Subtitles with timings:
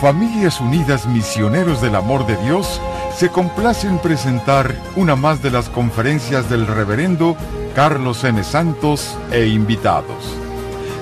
[0.00, 2.80] Familias Unidas Misioneros del Amor de Dios
[3.14, 7.36] se complace en presentar una más de las conferencias del reverendo
[7.74, 8.42] Carlos M.
[8.42, 10.34] Santos e invitados.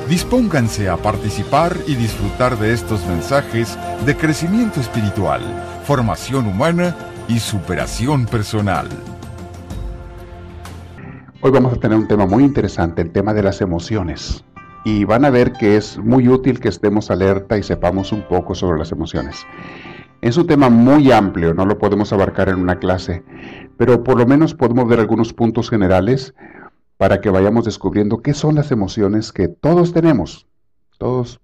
[0.09, 5.43] Dispónganse a participar y disfrutar de estos mensajes de crecimiento espiritual,
[5.85, 6.97] formación humana
[7.29, 8.89] y superación personal.
[11.41, 14.43] Hoy vamos a tener un tema muy interesante, el tema de las emociones
[14.85, 18.55] y van a ver que es muy útil que estemos alerta y sepamos un poco
[18.55, 19.47] sobre las emociones.
[20.21, 23.23] Es un tema muy amplio, no lo podemos abarcar en una clase,
[23.77, 26.35] pero por lo menos podemos ver algunos puntos generales
[26.97, 30.47] para que vayamos descubriendo qué son las emociones que todos tenemos.
[30.99, 31.41] Todos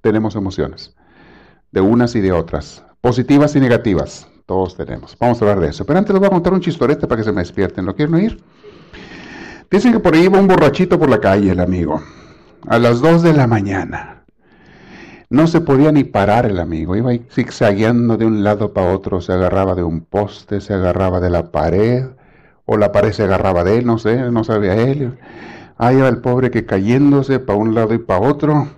[0.00, 0.94] tenemos emociones,
[1.72, 5.16] de unas y de otras, positivas y negativas, todos tenemos.
[5.18, 5.84] Vamos a hablar de eso.
[5.84, 7.86] Pero antes les voy a contar un chistorete para que se me despierten.
[7.86, 8.44] ¿Lo quieren oír?
[9.70, 12.00] Dicen que por ahí va un borrachito por la calle, el amigo
[12.66, 14.24] a las 2 de la mañana.
[15.30, 19.32] No se podía ni parar el amigo, iba zigzagueando de un lado para otro, se
[19.32, 22.06] agarraba de un poste, se agarraba de la pared,
[22.66, 25.18] o la pared se agarraba de él, no sé, no sabía él.
[25.76, 28.68] Ahí iba el pobre que cayéndose para un lado y para otro,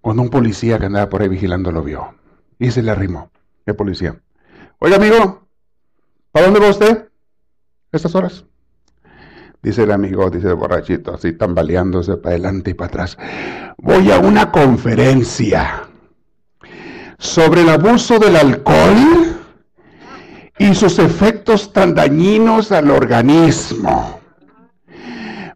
[0.00, 2.14] cuando un policía que andaba por ahí vigilando lo vio.
[2.58, 3.30] Y se le arrimó,
[3.64, 4.20] el policía.
[4.78, 5.46] Oiga amigo,
[6.32, 7.08] ¿para dónde va usted?
[7.92, 8.44] Estas horas.
[9.66, 13.18] Dice el amigo, dice el borrachito, así tambaleándose para adelante y para atrás.
[13.78, 15.88] Voy a una conferencia
[17.18, 19.34] sobre el abuso del alcohol
[20.56, 24.20] y sus efectos tan dañinos al organismo.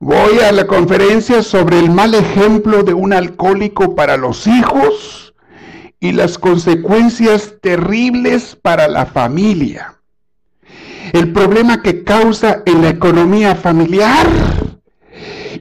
[0.00, 5.34] Voy a la conferencia sobre el mal ejemplo de un alcohólico para los hijos
[6.00, 10.00] y las consecuencias terribles para la familia
[11.12, 14.27] el problema que causa en la economía familiar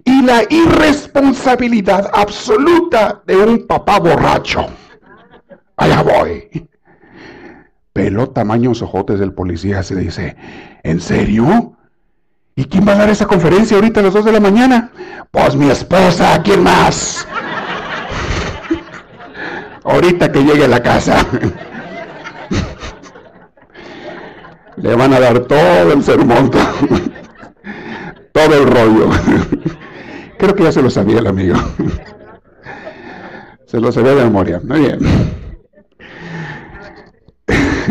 [0.03, 4.67] y la irresponsabilidad absoluta de un papá borracho.
[5.77, 6.67] Allá voy.
[7.93, 10.35] Peló tamaños ojotes del policía se dice,
[10.83, 11.73] ¿en serio?
[12.55, 14.91] ¿Y quién va a dar esa conferencia ahorita a las 2 de la mañana?
[15.31, 17.27] Pues mi esposa, ¿quién más?
[19.83, 21.25] ahorita que llegue a la casa.
[24.81, 26.51] Le van a dar todo el sermón,
[28.31, 29.09] todo el rollo.
[30.37, 31.57] Creo que ya se lo sabía el amigo.
[33.65, 34.61] Se lo sabía de memoria.
[34.63, 34.99] Muy bien.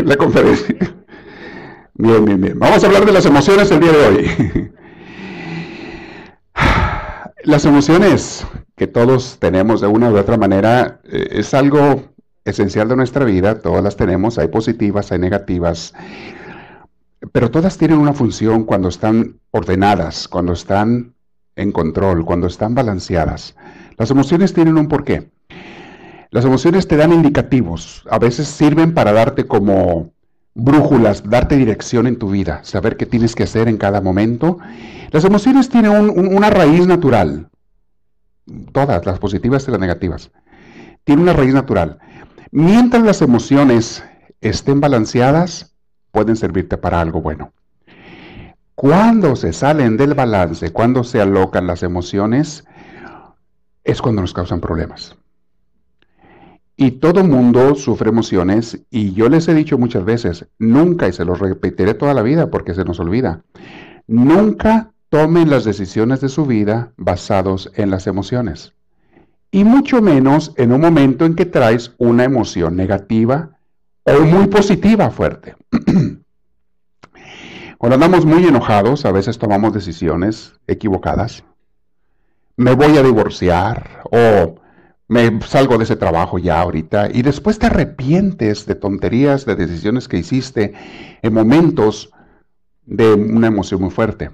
[0.05, 0.75] La conferencia.
[1.95, 2.59] Bien, bien, bien.
[2.59, 4.73] Vamos a hablar de las emociones el día de hoy.
[7.45, 8.47] Las emociones
[8.77, 12.03] que todos tenemos de una u otra manera eh, es algo
[12.45, 13.61] esencial de nuestra vida.
[13.61, 14.39] Todas las tenemos.
[14.39, 15.95] Hay positivas, hay negativas.
[17.33, 21.15] Pero todas tienen una función cuando están ordenadas, cuando están
[21.57, 23.57] en control, cuando están balanceadas.
[23.97, 25.31] Las emociones tienen un porqué.
[26.31, 30.13] Las emociones te dan indicativos, a veces sirven para darte como
[30.55, 34.59] brújulas, darte dirección en tu vida, saber qué tienes que hacer en cada momento.
[35.11, 37.49] Las emociones tienen una raíz natural,
[38.73, 40.31] todas, las positivas y las negativas,
[41.05, 41.99] tienen una raíz natural.
[42.51, 44.05] Mientras las emociones
[44.43, 45.78] estén balanceadas,
[46.11, 47.53] pueden servirte para algo bueno.
[48.75, 52.65] Cuando se salen del balance, cuando se alocan las emociones,
[53.83, 55.17] es cuando nos causan problemas.
[56.77, 61.25] Y todo mundo sufre emociones y yo les he dicho muchas veces, nunca, y se
[61.25, 63.43] los repetiré toda la vida porque se nos olvida,
[64.07, 68.75] nunca tomen las decisiones de su vida basados en las emociones.
[69.51, 73.58] Y mucho menos en un momento en que traes una emoción negativa
[74.17, 75.55] muy positiva fuerte.
[77.79, 81.45] Cuando andamos muy enojados, a veces tomamos decisiones equivocadas.
[82.57, 84.57] Me voy a divorciar o
[85.07, 90.09] me salgo de ese trabajo ya ahorita y después te arrepientes de tonterías, de decisiones
[90.09, 90.75] que hiciste
[91.23, 92.11] en momentos
[92.85, 94.31] de una emoción muy fuerte.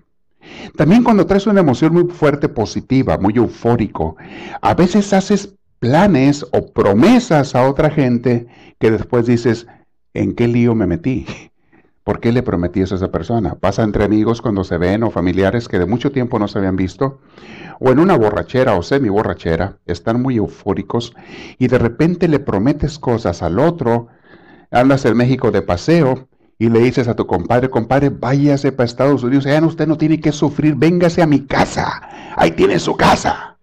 [0.77, 4.17] También cuando traes una emoción muy fuerte, positiva, muy eufórico,
[4.61, 8.47] a veces haces planes o promesas a otra gente
[8.79, 9.67] que después dices,
[10.15, 11.27] ¿en qué lío me metí?
[12.05, 13.57] ¿Por qué le prometí eso a esa persona?
[13.57, 16.77] Pasa entre amigos cuando se ven o familiares que de mucho tiempo no se habían
[16.77, 17.21] visto,
[17.81, 21.13] o en una borrachera o semi borrachera, están muy eufóricos
[21.59, 24.09] y de repente le prometes cosas al otro,
[24.71, 29.23] andas en México de paseo y le dices a tu compadre, compadre, váyase para Estados
[29.23, 32.01] Unidos, ya usted no tiene que sufrir, véngase a mi casa,
[32.37, 33.54] ahí tiene su casa.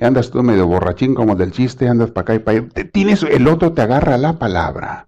[0.00, 3.46] Andas tú medio borrachín como del chiste, andas para acá y para allá, tienes, el
[3.48, 5.06] otro te agarra la palabra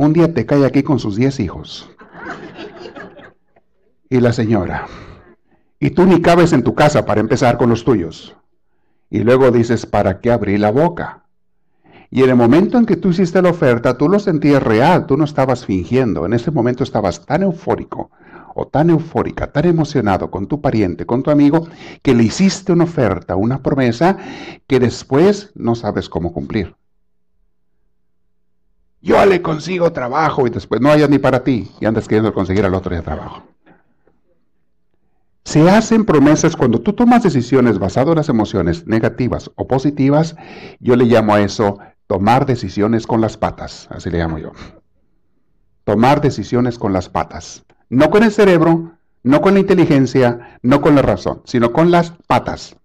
[0.00, 1.90] un día te cae aquí con sus diez hijos.
[4.08, 4.86] Y la señora.
[5.78, 8.34] Y tú ni cabes en tu casa para empezar con los tuyos.
[9.10, 11.24] Y luego dices, ¿para qué abrí la boca?
[12.08, 15.18] Y en el momento en que tú hiciste la oferta, tú lo sentías real, tú
[15.18, 16.24] no estabas fingiendo.
[16.24, 18.10] En ese momento estabas tan eufórico
[18.66, 21.68] tan eufórica, tan emocionado con tu pariente, con tu amigo,
[22.02, 24.16] que le hiciste una oferta, una promesa
[24.66, 26.74] que después no sabes cómo cumplir.
[29.02, 32.64] Yo le consigo trabajo y después no haya ni para ti y andas queriendo conseguir
[32.64, 33.42] al otro día trabajo.
[35.44, 40.36] Se hacen promesas cuando tú tomas decisiones basadas en las emociones negativas o positivas.
[40.80, 44.52] Yo le llamo a eso tomar decisiones con las patas, así le llamo yo.
[45.84, 47.64] Tomar decisiones con las patas.
[47.90, 48.92] No con el cerebro,
[49.22, 52.76] no con la inteligencia, no con la razón, sino con las patas.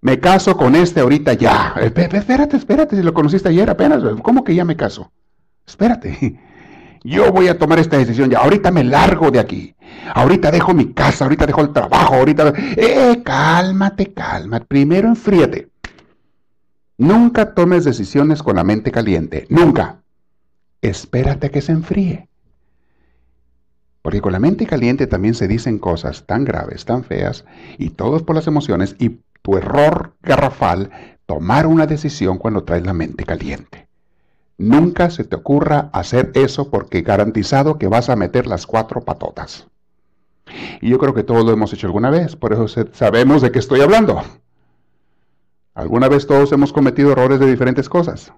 [0.00, 1.74] Me caso con este ahorita ya.
[1.80, 4.02] Espérate, espérate, si lo conociste ayer apenas.
[4.22, 5.12] ¿Cómo que ya me caso?
[5.66, 6.40] Espérate.
[7.04, 8.38] Yo voy a tomar esta decisión ya.
[8.38, 9.74] Ahorita me largo de aquí.
[10.14, 12.52] Ahorita dejo mi casa, ahorita dejo el trabajo, ahorita...
[12.76, 14.66] Eh, cálmate, cálmate.
[14.66, 15.68] Primero enfríate.
[16.96, 19.46] Nunca tomes decisiones con la mente caliente.
[19.50, 20.02] Nunca.
[20.80, 22.29] Espérate a que se enfríe.
[24.02, 27.44] Porque con la mente caliente también se dicen cosas tan graves, tan feas,
[27.78, 30.90] y todo por las emociones, y tu error garrafal,
[31.26, 33.88] tomar una decisión cuando traes la mente caliente.
[34.58, 39.68] Nunca se te ocurra hacer eso porque garantizado que vas a meter las cuatro patotas.
[40.80, 43.58] Y yo creo que todos lo hemos hecho alguna vez, por eso sabemos de qué
[43.58, 44.22] estoy hablando.
[45.74, 48.32] Alguna vez todos hemos cometido errores de diferentes cosas.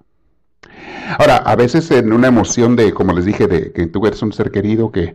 [1.17, 4.33] Ahora, a veces en una emoción de, como les dije, de que tú eres un
[4.33, 5.13] ser querido, que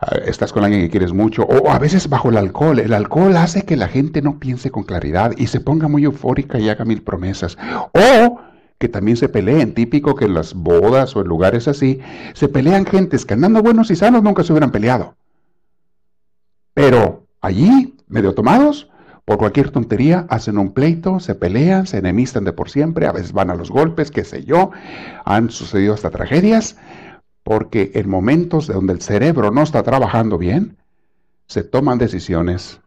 [0.00, 2.78] ah, estás con alguien que quieres mucho, o a veces bajo el alcohol.
[2.78, 6.58] El alcohol hace que la gente no piense con claridad y se ponga muy eufórica
[6.58, 7.56] y haga mil promesas.
[7.92, 8.40] O
[8.78, 12.00] que también se peleen, típico que en las bodas o en lugares así,
[12.34, 15.14] se pelean gentes que andando buenos y sanos nunca se hubieran peleado.
[16.74, 18.90] Pero allí, medio tomados,
[19.26, 23.32] por cualquier tontería hacen un pleito, se pelean, se enemistan de por siempre, a veces
[23.32, 24.70] van a los golpes, qué sé yo,
[25.24, 26.76] han sucedido hasta tragedias,
[27.42, 30.76] porque en momentos donde el cerebro no está trabajando bien,
[31.48, 32.80] se toman decisiones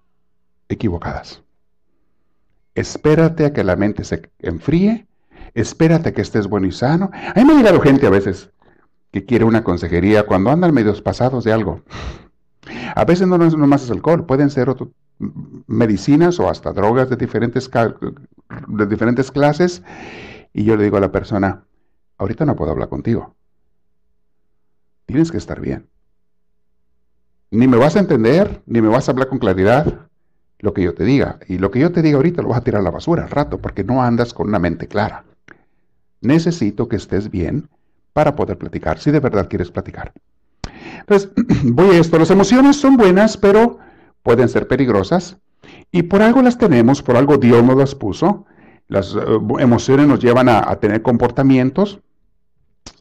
[0.70, 1.44] equivocadas.
[2.74, 5.08] Espérate a que la mente se enfríe,
[5.54, 7.12] espérate a que estés bueno y sano.
[7.14, 8.50] A mí me ha llegado gente a veces
[9.12, 11.84] que quiere una consejería cuando andan medios pasados de algo.
[12.96, 17.16] A veces no es nomás es alcohol, pueden ser otro, medicinas o hasta drogas de
[17.16, 17.70] diferentes,
[18.68, 19.84] de diferentes clases.
[20.54, 21.64] Y yo le digo a la persona,
[22.18, 23.36] ahorita no puedo hablar contigo.
[25.06, 25.88] Tienes que estar bien.
[27.52, 30.08] Ni me vas a entender, ni me vas a hablar con claridad
[30.60, 31.40] lo que yo te diga.
[31.48, 33.30] Y lo que yo te diga ahorita lo vas a tirar a la basura al
[33.30, 35.26] rato, porque no andas con una mente clara.
[36.22, 37.70] Necesito que estés bien
[38.14, 40.14] para poder platicar, si de verdad quieres platicar.
[41.00, 41.32] Entonces,
[41.64, 42.20] voy a esto.
[42.20, 43.80] Las emociones son buenas, pero
[44.24, 45.38] pueden ser peligrosas
[45.92, 48.46] y por algo las tenemos, por algo Dios nos las puso.
[48.88, 49.20] Las eh,
[49.60, 52.00] emociones nos llevan a, tener comportamientos.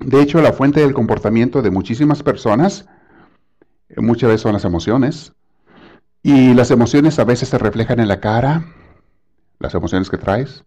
[0.00, 2.86] De hecho, la fuente del comportamiento de muchísimas personas
[3.88, 5.32] eh, muchas veces son las emociones.
[6.22, 8.66] Y las emociones a veces se reflejan en la cara,
[9.60, 10.64] las emociones que traes,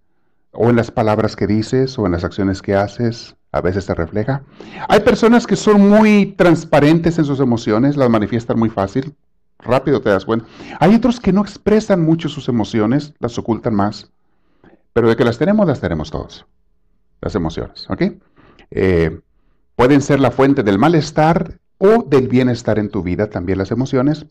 [0.51, 3.93] o en las palabras que dices, o en las acciones que haces, a veces se
[3.93, 4.43] refleja.
[4.87, 9.13] Hay personas que son muy transparentes en sus emociones, las manifiestan muy fácil,
[9.63, 10.45] rápido te das cuenta.
[10.79, 14.11] Hay otros que no expresan mucho sus emociones, las ocultan más.
[14.93, 16.45] Pero de que las tenemos, las tenemos todos.
[17.21, 18.03] Las emociones, ¿ok?
[18.71, 19.19] Eh,
[19.75, 24.25] pueden ser la fuente del malestar o del bienestar en tu vida también las emociones.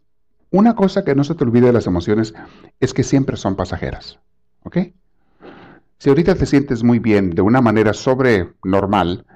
[0.51, 2.35] Una cosa que no se te olvide de las emociones
[2.81, 4.19] es que siempre son pasajeras,
[4.65, 4.79] ¿ok?
[5.99, 9.27] Si ahorita te sientes muy bien de una manera sobre normal,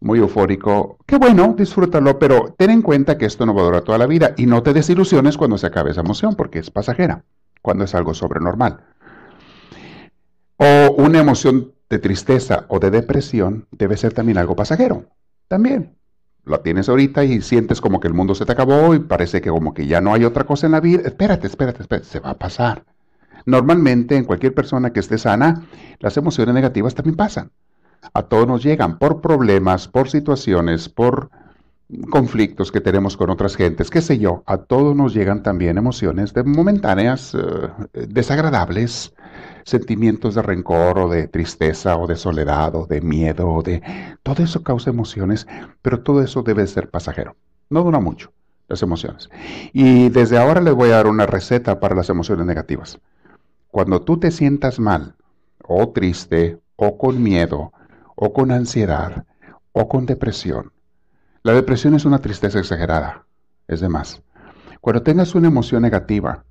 [0.00, 3.82] muy eufórico, qué bueno, disfrútalo, pero ten en cuenta que esto no va a durar
[3.82, 7.24] toda la vida y no te desilusiones cuando se acabe esa emoción, porque es pasajera,
[7.60, 8.80] cuando es algo sobrenormal.
[10.56, 15.04] O una emoción de tristeza o de depresión debe ser también algo pasajero,
[15.48, 15.96] también.
[16.44, 19.50] Lo tienes ahorita y sientes como que el mundo se te acabó y parece que
[19.50, 21.02] como que ya no hay otra cosa en la vida.
[21.04, 22.86] Espérate, espérate, espérate, se va a pasar.
[23.44, 25.66] Normalmente en cualquier persona que esté sana,
[25.98, 27.50] las emociones negativas también pasan
[28.12, 31.30] a todos nos llegan por problemas, por situaciones, por
[32.10, 36.32] conflictos que tenemos con otras gentes, qué sé yo, a todos nos llegan también emociones
[36.32, 39.12] de momentáneas, eh, desagradables,
[39.64, 43.82] sentimientos de rencor o de tristeza o de soledad o de miedo o de...
[44.22, 45.46] Todo eso causa emociones,
[45.82, 47.36] pero todo eso debe ser pasajero.
[47.68, 48.32] No dura mucho
[48.68, 49.28] las emociones.
[49.72, 53.00] Y desde ahora les voy a dar una receta para las emociones negativas.
[53.70, 55.14] Cuando tú te sientas mal
[55.62, 57.72] o triste o con miedo
[58.22, 59.24] o con ansiedad
[59.72, 60.72] o con depresión.
[61.42, 63.24] La depresión es una tristeza exagerada,
[63.66, 64.22] es de más.
[64.82, 66.44] Cuando tengas una emoción negativa,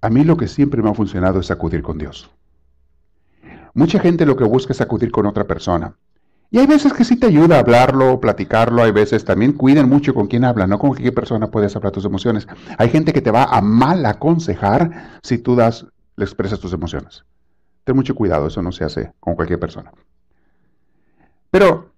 [0.00, 2.30] a mí lo que siempre me ha funcionado es acudir con Dios.
[3.74, 5.96] Mucha gente lo que busca es acudir con otra persona.
[6.48, 10.14] Y hay veces que sí te ayuda a hablarlo, platicarlo, hay veces también cuiden mucho
[10.14, 12.46] con quién habla, no con qué persona puedes hablar tus emociones.
[12.78, 17.24] Hay gente que te va a mal aconsejar si tú das, le expresas tus emociones.
[17.84, 19.92] Ten mucho cuidado, eso no se hace con cualquier persona.
[21.50, 21.92] Pero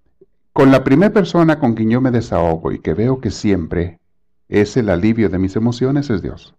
[0.53, 3.99] con la primera persona con quien yo me desahogo y que veo que siempre
[4.49, 6.55] es el alivio de mis emociones es Dios.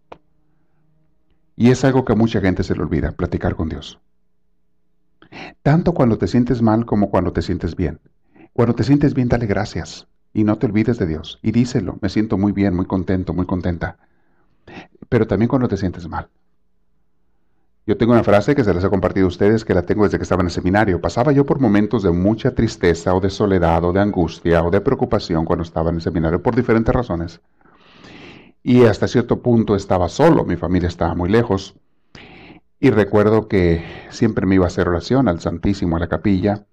[1.56, 4.00] Y es algo que a mucha gente se le olvida, platicar con Dios.
[5.62, 8.00] Tanto cuando te sientes mal como cuando te sientes bien.
[8.52, 11.38] Cuando te sientes bien, dale gracias y no te olvides de Dios.
[11.42, 13.98] Y díselo, me siento muy bien, muy contento, muy contenta.
[15.08, 16.28] Pero también cuando te sientes mal.
[17.88, 20.18] Yo tengo una frase que se les he compartido a ustedes, que la tengo desde
[20.18, 21.00] que estaba en el seminario.
[21.00, 24.82] Pasaba yo por momentos de mucha tristeza o de soledad o de angustia o de
[24.82, 27.40] preocupación cuando estaba en el seminario por diferentes razones.
[28.62, 31.76] Y hasta cierto punto estaba solo, mi familia estaba muy lejos.
[32.78, 36.66] Y recuerdo que siempre me iba a hacer oración al Santísimo, a la capilla.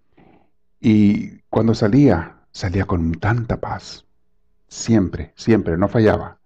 [0.81, 4.05] Y cuando salía, salía con tanta paz.
[4.67, 6.39] Siempre, siempre, no fallaba.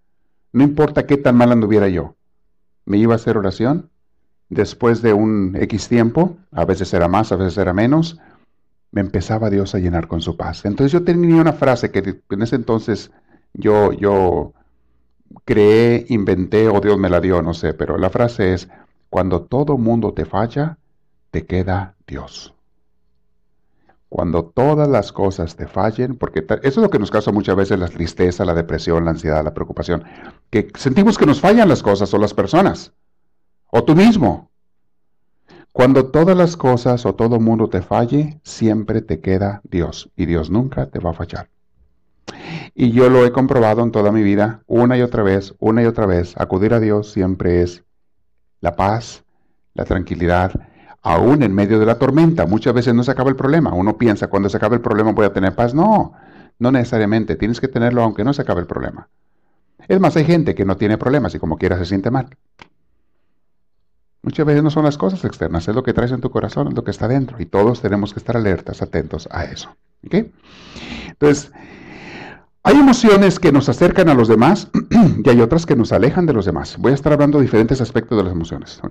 [0.53, 2.17] No importa qué tan mal anduviera yo.
[2.85, 3.89] Me iba a hacer oración
[4.49, 8.19] después de un X tiempo, a veces era más, a veces era menos,
[8.91, 10.65] me empezaba Dios a llenar con su paz.
[10.65, 13.11] Entonces yo tenía una frase que en ese entonces
[13.53, 14.53] yo, yo
[15.45, 18.67] creé, inventé o Dios me la dio, no sé, pero la frase es,
[19.09, 20.77] cuando todo mundo te falla,
[21.31, 22.55] te queda Dios.
[24.09, 27.77] Cuando todas las cosas te fallen, porque eso es lo que nos causa muchas veces
[27.77, 30.03] la tristeza, la depresión, la ansiedad, la preocupación,
[30.49, 32.91] que sentimos que nos fallan las cosas o las personas
[33.71, 34.49] o tú mismo.
[35.71, 40.49] Cuando todas las cosas o todo mundo te falle, siempre te queda Dios y Dios
[40.49, 41.49] nunca te va a fallar.
[42.73, 45.85] Y yo lo he comprobado en toda mi vida, una y otra vez, una y
[45.85, 46.35] otra vez.
[46.38, 47.83] Acudir a Dios siempre es
[48.61, 49.23] la paz,
[49.73, 50.51] la tranquilidad,
[51.01, 52.45] aún en medio de la tormenta.
[52.45, 53.73] Muchas veces no se acaba el problema.
[53.73, 55.73] Uno piensa, cuando se acabe el problema voy a tener paz.
[55.73, 56.13] No,
[56.57, 57.35] no necesariamente.
[57.35, 59.07] Tienes que tenerlo aunque no se acabe el problema.
[59.88, 62.27] Es más, hay gente que no tiene problemas y como quiera se siente mal.
[64.21, 66.73] Muchas veces no son las cosas externas, es lo que traes en tu corazón, es
[66.73, 67.38] lo que está dentro.
[67.39, 69.75] Y todos tenemos que estar alertas, atentos a eso.
[70.01, 71.51] Entonces,
[72.63, 74.69] hay emociones que nos acercan a los demás
[75.23, 76.77] y hay otras que nos alejan de los demás.
[76.77, 78.81] Voy a estar hablando de diferentes aspectos de las emociones.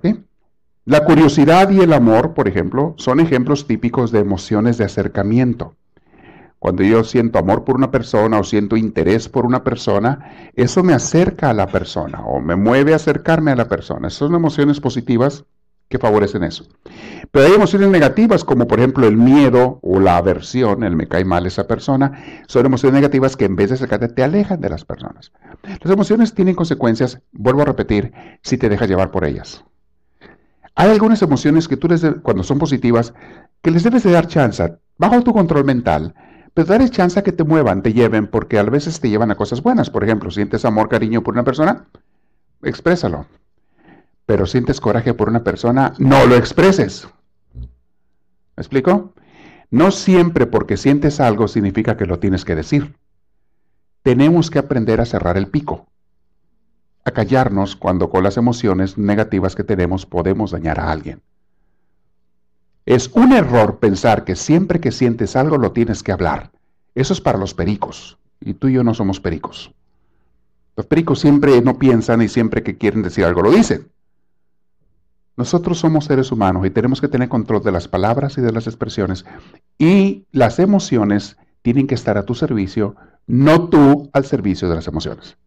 [0.85, 5.75] La curiosidad y el amor, por ejemplo, son ejemplos típicos de emociones de acercamiento.
[6.59, 10.93] Cuando yo siento amor por una persona o siento interés por una persona, eso me
[10.93, 14.09] acerca a la persona o me mueve a acercarme a la persona.
[14.09, 15.45] Son emociones positivas
[15.87, 16.67] que favorecen eso.
[17.31, 21.25] Pero hay emociones negativas como por ejemplo el miedo o la aversión, el me cae
[21.25, 24.85] mal esa persona, son emociones negativas que en vez de acercarte te alejan de las
[24.85, 25.31] personas.
[25.81, 28.13] Las emociones tienen consecuencias, vuelvo a repetir,
[28.43, 29.63] si te dejas llevar por ellas.
[30.75, 33.13] Hay algunas emociones que tú les cuando son positivas
[33.61, 36.13] que les debes de dar chance, bajo tu control mental,
[36.53, 39.35] pero darles chance a que te muevan, te lleven, porque a veces te llevan a
[39.35, 39.89] cosas buenas.
[39.89, 41.85] Por ejemplo, sientes amor, cariño por una persona,
[42.63, 43.25] exprésalo.
[44.25, 47.07] Pero sientes coraje por una persona, no lo expreses.
[47.55, 49.13] ¿Me explico?
[49.71, 52.95] No siempre porque sientes algo significa que lo tienes que decir.
[54.03, 55.87] Tenemos que aprender a cerrar el pico,
[57.05, 61.21] a callarnos cuando con las emociones negativas que tenemos podemos dañar a alguien.
[62.85, 66.51] Es un error pensar que siempre que sientes algo lo tienes que hablar.
[66.95, 68.17] Eso es para los pericos.
[68.41, 69.71] Y tú y yo no somos pericos.
[70.75, 73.89] Los pericos siempre no piensan y siempre que quieren decir algo lo dicen.
[75.35, 78.67] Nosotros somos seres humanos y tenemos que tener control de las palabras y de las
[78.67, 79.25] expresiones.
[79.77, 82.95] Y las emociones tienen que estar a tu servicio,
[83.27, 85.37] no tú al servicio de las emociones.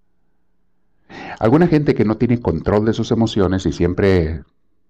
[1.39, 4.43] Alguna gente que no tiene control de sus emociones y siempre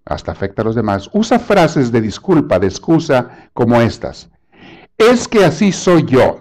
[0.04, 4.30] hasta afecta a los demás, usa frases de disculpa, de excusa como estas.
[4.98, 6.40] Es que así soy yo.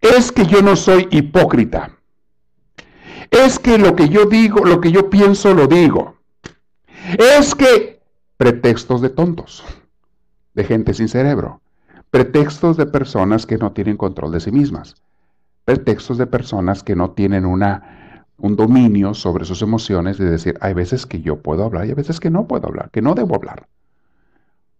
[0.00, 1.90] Es que yo no soy hipócrita.
[3.30, 6.16] Es que lo que yo digo, lo que yo pienso, lo digo.
[7.18, 8.00] Es que
[8.36, 9.64] pretextos de tontos,
[10.54, 11.60] de gente sin cerebro,
[12.10, 14.96] pretextos de personas que no tienen control de sí mismas,
[15.64, 17.97] pretextos de personas que no tienen una
[18.38, 21.94] un dominio sobre sus emociones de decir, hay veces que yo puedo hablar y hay
[21.94, 23.68] veces que no puedo hablar, que no debo hablar.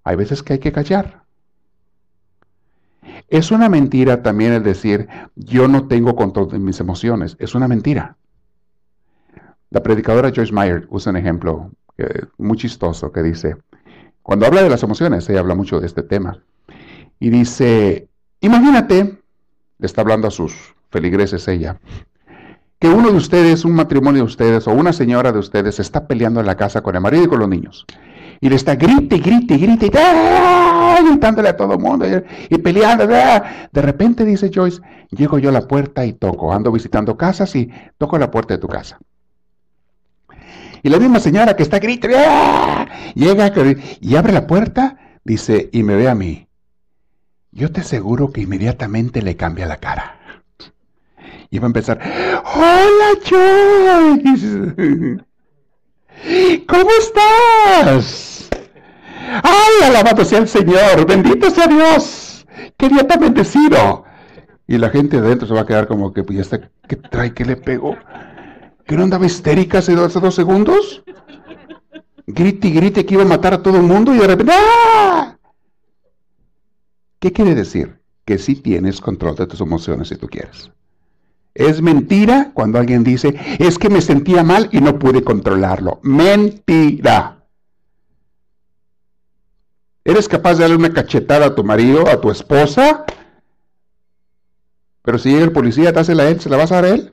[0.04, 1.22] Hay veces que hay que callar.
[3.28, 7.36] Es una mentira también el decir, yo no tengo control de mis emociones.
[7.38, 8.16] Es una mentira.
[9.70, 13.56] La predicadora Joyce Meyer usa un ejemplo eh, muy chistoso que dice,
[14.22, 16.42] cuando habla de las emociones, ella habla mucho de este tema,
[17.18, 18.08] y dice,
[18.40, 19.20] imagínate,
[19.78, 21.80] le está hablando a sus feligreses ella,
[22.78, 26.40] que uno de ustedes, un matrimonio de ustedes o una señora de ustedes está peleando
[26.40, 27.86] en la casa con el marido y con los niños.
[28.40, 31.00] y le está grite, grite, grite, ¡ah!
[31.04, 32.06] gritándole a todo el mundo
[32.48, 33.08] y, peleando.
[33.12, 33.68] ¡ah!
[33.72, 34.80] De repente, dice Joyce,
[35.10, 36.52] llego yo a la puerta y toco.
[36.52, 37.68] Ando visitando casas y
[37.98, 38.98] toco la puerta de tu casa.
[40.84, 42.86] Y la misma señora que está grite, ¡ah!
[43.16, 43.52] llega
[44.00, 46.46] y abre la puerta, dice, y me ve a mí.
[47.50, 50.17] Yo te aseguro que inmediatamente le cambia la cara.
[51.50, 51.98] Y va a empezar,
[52.54, 54.74] hola Joyce.
[56.66, 58.50] ¿Cómo estás?
[59.42, 61.06] ¡Ay, alabado sea el Señor!
[61.06, 62.46] ¡Bendito sea Dios!
[62.76, 64.04] ¡Qué día tan bendecido!
[64.66, 67.32] Y la gente adentro se va a quedar como que, pues ya está, ¿qué trae?
[67.32, 67.96] ¿Qué le pegó?
[68.86, 71.02] ¿Que no andaba histérica hace dos, dos segundos?
[72.26, 75.38] Grite y grite que iba a matar a todo el mundo y de repente, ¡ah!
[77.18, 77.98] ¿Qué quiere decir?
[78.26, 80.70] Que sí tienes control de tus emociones si tú quieres.
[81.58, 85.98] Es mentira cuando alguien dice, es que me sentía mal y no pude controlarlo.
[86.04, 87.38] Mentira.
[90.04, 93.04] ¿Eres capaz de darle una cachetada a tu marido, a tu esposa?
[95.02, 97.12] Pero si llega el policía, dásela a él, ¿se la vas a dar a él?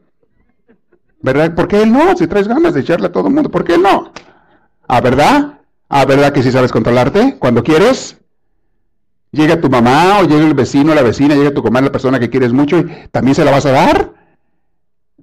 [1.23, 1.55] ¿Verdad?
[1.55, 2.15] ¿Por qué él no?
[2.15, 4.11] Si traes ganas de echarle a todo el mundo, ¿por qué no?
[4.87, 5.59] ¿Ah, verdad?
[5.89, 8.15] ¿Ah, verdad que sí sabes controlarte cuando quieres?
[9.31, 12.29] Llega tu mamá o llega el vecino, la vecina, llega tu comadre, la persona que
[12.29, 14.14] quieres mucho y también se la vas a dar.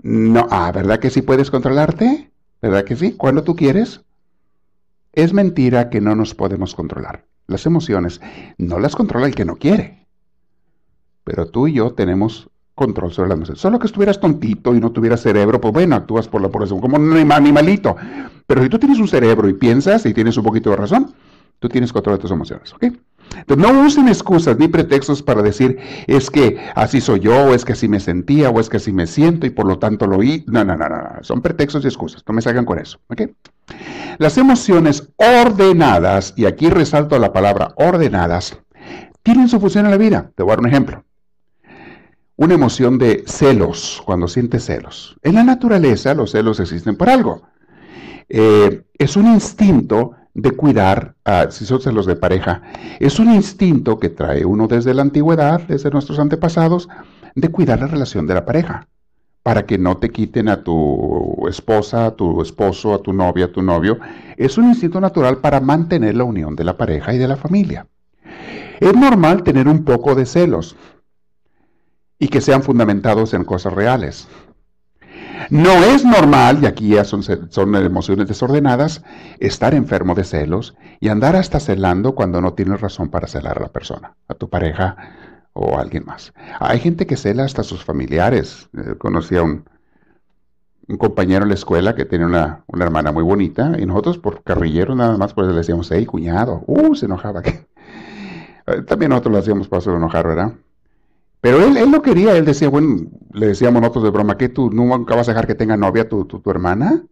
[0.02, 2.30] No, ah, ¿verdad que sí puedes controlarte?
[2.60, 3.12] ¿Verdad que sí?
[3.12, 4.02] Cuando tú quieres.
[5.12, 7.26] Es mentira que no nos podemos controlar.
[7.46, 8.20] Las emociones
[8.56, 10.06] no las controla el que no quiere.
[11.24, 13.60] Pero tú y yo tenemos control sobre las emociones.
[13.60, 16.96] Solo que estuvieras tontito y no tuvieras cerebro, pues bueno, actúas por la población como
[16.96, 17.96] un animalito.
[18.46, 21.14] Pero si tú tienes un cerebro y piensas y tienes un poquito de razón,
[21.58, 22.86] tú tienes control de tus emociones, ¿ok?
[23.36, 27.64] Entonces, no usen excusas ni pretextos para decir, es que así soy yo, o es
[27.64, 30.18] que así me sentía, o es que así me siento y por lo tanto lo
[30.18, 30.44] oí.
[30.46, 32.98] No, no, no, no, son pretextos y excusas, no me salgan con eso.
[34.18, 38.58] Las emociones ordenadas, y aquí resalto la palabra ordenadas,
[39.22, 40.30] tienen su función en la vida.
[40.34, 41.04] Te voy a dar un ejemplo.
[42.36, 45.16] Una emoción de celos, cuando sientes celos.
[45.22, 47.42] En la naturaleza los celos existen por algo.
[48.28, 51.14] Eh, es un instinto de cuidar,
[51.50, 52.62] si son celos de pareja,
[53.00, 56.88] es un instinto que trae uno desde la antigüedad, desde nuestros antepasados,
[57.34, 58.88] de cuidar la relación de la pareja,
[59.42, 63.52] para que no te quiten a tu esposa, a tu esposo, a tu novia, a
[63.52, 63.98] tu novio.
[64.36, 67.86] Es un instinto natural para mantener la unión de la pareja y de la familia.
[68.80, 70.76] Es normal tener un poco de celos
[72.18, 74.28] y que sean fundamentados en cosas reales.
[75.50, 79.02] No es normal, y aquí ya son, son, emociones desordenadas,
[79.38, 83.62] estar enfermo de celos y andar hasta celando cuando no tienes razón para celar a
[83.62, 84.96] la persona, a tu pareja
[85.52, 86.32] o a alguien más.
[86.60, 88.68] Hay gente que cela hasta a sus familiares.
[88.76, 89.64] Eh, conocí a un,
[90.98, 95.16] compañero en la escuela que tenía una, hermana muy bonita y nosotros por carrilleros nada
[95.16, 97.42] más pues le decíamos, hey, cuñado, uh, se enojaba.
[98.86, 100.52] También nosotros lo hacíamos para hacer enojar, ¿verdad?
[101.42, 104.70] Pero él, él no quería, él decía, bueno, le decíamos nosotros de broma, que tú
[104.70, 107.04] nunca vas a dejar que tenga novia tu, tu, hermana?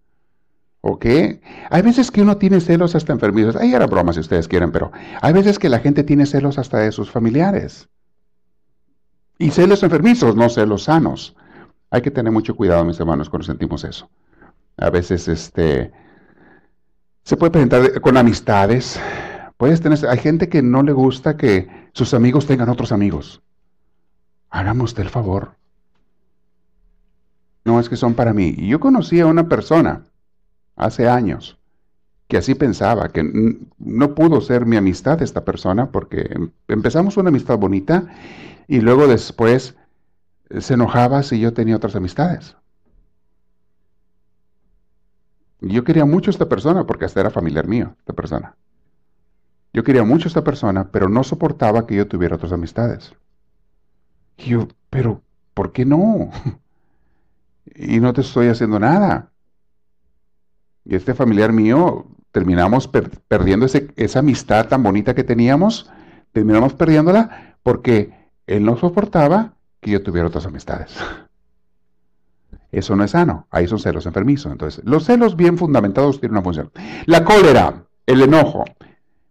[0.82, 1.40] ¿O qué?
[1.68, 3.56] Hay veces que uno tiene celos hasta enfermizos.
[3.56, 6.78] Ahí era broma si ustedes quieren, pero hay veces que la gente tiene celos hasta
[6.78, 7.88] de sus familiares.
[9.36, 11.34] Y celos enfermizos, no celos sanos.
[11.90, 14.08] Hay que tener mucho cuidado, mis hermanos, cuando sentimos eso.
[14.76, 15.90] A veces, este,
[17.24, 19.00] se puede presentar con amistades.
[19.56, 23.42] Puedes tener, hay gente que no le gusta que sus amigos tengan otros amigos.
[24.50, 25.56] Hagamos el favor.
[27.64, 28.54] No es que son para mí.
[28.56, 30.06] Yo conocí a una persona
[30.76, 31.58] hace años
[32.30, 37.28] que así pensaba, que no pudo ser mi amistad esta persona porque em, empezamos una
[37.28, 38.06] amistad bonita
[38.68, 39.76] y luego después
[40.58, 42.56] se enojaba si yo tenía otras amistades.
[45.60, 48.56] Yo quería mucho a esta persona porque hasta era familiar mío, esta persona.
[49.72, 53.12] Yo quería mucho a esta persona, pero no soportaba que yo tuviera otras amistades.
[54.40, 55.22] Y yo, pero,
[55.54, 56.30] ¿por qué no?
[57.74, 59.30] y no te estoy haciendo nada.
[60.84, 65.90] Y este familiar mío, terminamos perdiendo esa amistad tan bonita que teníamos,
[66.32, 68.12] terminamos perdiéndola porque
[68.46, 70.94] él no soportaba que yo tuviera otras amistades.
[72.72, 74.52] Eso no es sano, ahí son celos enfermizos.
[74.52, 76.70] Entonces, los celos bien fundamentados tienen una función.
[77.06, 78.64] La cólera, el enojo,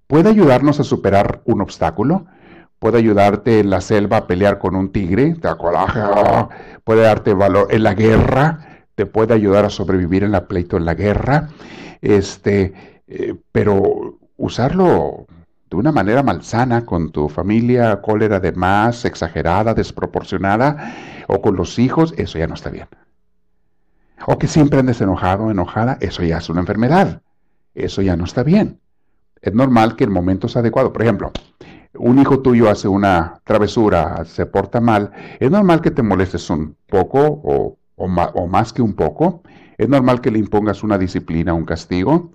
[0.07, 2.25] puede ayudarnos a superar un obstáculo,
[2.79, 6.49] puede ayudarte en la selva a pelear con un tigre, te coraje, ah,
[6.83, 10.85] puede darte valor en la guerra, te puede ayudar a sobrevivir en la pleito en
[10.85, 11.49] la guerra,
[12.01, 12.73] este,
[13.07, 15.27] eh, pero usarlo
[15.69, 20.93] de una manera malsana con tu familia, cólera de más, exagerada, desproporcionada,
[21.27, 22.87] o con los hijos, eso ya no está bien.
[24.25, 27.21] O que siempre andes enojado, enojada, eso ya es una enfermedad.
[27.73, 28.79] Eso ya no está bien.
[29.41, 31.31] Es normal que en momentos adecuados, por ejemplo,
[31.99, 36.75] un hijo tuyo hace una travesura, se porta mal, es normal que te molestes un
[36.87, 37.77] poco o,
[38.47, 39.43] más que un poco.
[39.77, 42.31] Es normal que le impongas una disciplina, un castigo.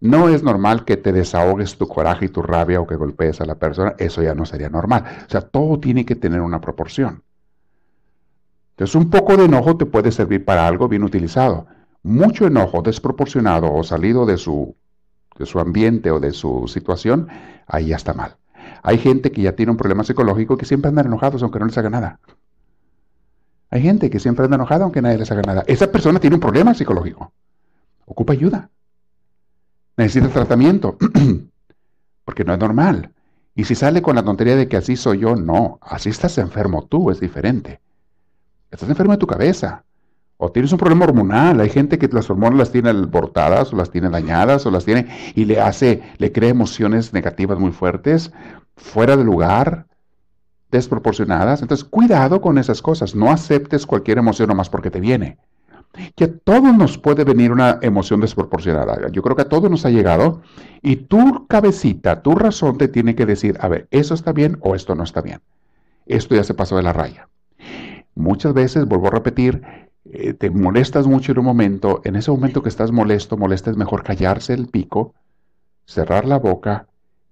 [0.00, 3.44] No es normal que te desahogues tu coraje y tu rabia o que golpees a
[3.44, 3.94] la persona.
[3.98, 5.04] Eso ya no sería normal.
[5.26, 7.22] O sea, todo tiene que tener una proporción.
[8.70, 11.66] Entonces, un poco de enojo te puede servir para algo bien utilizado.
[12.02, 14.74] Mucho enojo desproporcionado o salido de su,
[15.38, 17.28] de su ambiente o de su situación,
[17.66, 18.36] ahí ya está mal.
[18.82, 21.76] Hay gente que ya tiene un problema psicológico que siempre andan enojados aunque no les
[21.78, 22.20] haga nada.
[23.70, 25.64] Hay gente que siempre anda enojada aunque nadie les haga nada.
[25.66, 27.32] Esa persona tiene un problema psicológico.
[28.04, 28.68] Ocupa ayuda.
[29.96, 30.96] Necesita tratamiento.
[32.24, 33.12] Porque no es normal.
[33.54, 35.78] Y si sale con la tontería de que así soy yo, no.
[35.82, 37.80] Así estás enfermo tú, es diferente.
[38.70, 39.84] Estás enfermo de tu cabeza.
[40.36, 41.60] O tienes un problema hormonal.
[41.60, 45.06] Hay gente que las hormonas las tiene abortadas o las tiene dañadas o las tiene
[45.34, 48.32] y le hace, le crea emociones negativas muy fuertes,
[48.80, 49.86] fuera de lugar,
[50.70, 51.62] desproporcionadas.
[51.62, 53.14] Entonces, cuidado con esas cosas.
[53.14, 55.38] No aceptes cualquier emoción nomás porque te viene.
[56.14, 59.10] Que a todos nos puede venir una emoción desproporcionada.
[59.10, 60.42] Yo creo que a todos nos ha llegado
[60.82, 64.76] y tu cabecita, tu razón te tiene que decir, a ver, eso está bien o
[64.76, 65.40] esto no está bien.
[66.06, 67.28] Esto ya se pasó de la raya.
[68.14, 69.62] Muchas veces, vuelvo a repetir,
[70.04, 73.76] eh, te molestas mucho en un momento, en ese momento que estás molesto, molesta es
[73.76, 75.14] mejor callarse el pico,
[75.86, 76.86] cerrar la boca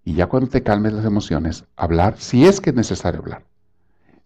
[0.09, 3.45] y ya cuando te calmes las emociones, hablar, si es que es necesario hablar.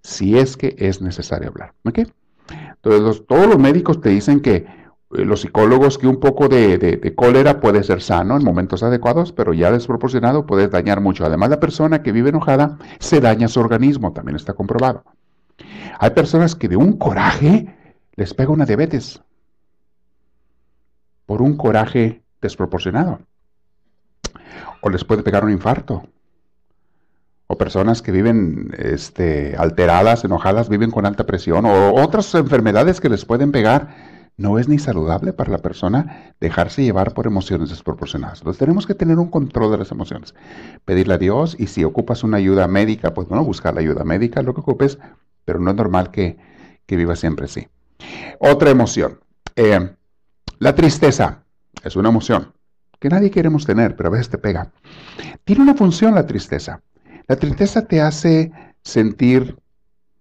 [0.01, 1.75] Si es que es necesario hablar.
[1.85, 1.99] ¿Ok?
[2.77, 4.67] Entonces, todos los médicos te dicen que eh,
[5.11, 9.55] los psicólogos que un poco de, de, cólera puede ser sano en momentos adecuados, pero
[9.55, 11.25] ya desproporcionado puede dañar mucho.
[11.25, 15.03] Además, la persona que vive enojada se daña su organismo, también está comprobado.
[15.99, 17.75] Hay personas que de un coraje
[18.15, 19.21] les pega una diabetes.
[21.27, 23.19] Por un coraje desproporcionado.
[24.83, 26.03] O les puede pegar un infarto.
[27.47, 31.65] O personas que viven este, alteradas, enojadas, viven con alta presión.
[31.65, 34.13] O otras enfermedades que les pueden pegar.
[34.37, 38.41] No es ni saludable para la persona dejarse llevar por emociones desproporcionadas.
[38.41, 40.35] Entonces tenemos que tener un control de las emociones.
[40.85, 44.43] Pedirle a Dios y si ocupas una ayuda médica, pues bueno, buscar la ayuda médica,
[44.43, 44.99] lo que ocupes,
[45.45, 46.39] pero no es normal que,
[46.89, 47.69] viva siempre así.
[48.39, 49.21] Otra emoción.
[49.57, 49.95] Eh,
[50.59, 51.45] la tristeza
[51.83, 52.53] es una emoción
[53.03, 54.71] que nadie queremos tener, pero a veces te pega.
[55.43, 56.83] Tiene una función la tristeza.
[57.27, 58.53] La tristeza te hace
[58.85, 59.57] sentir,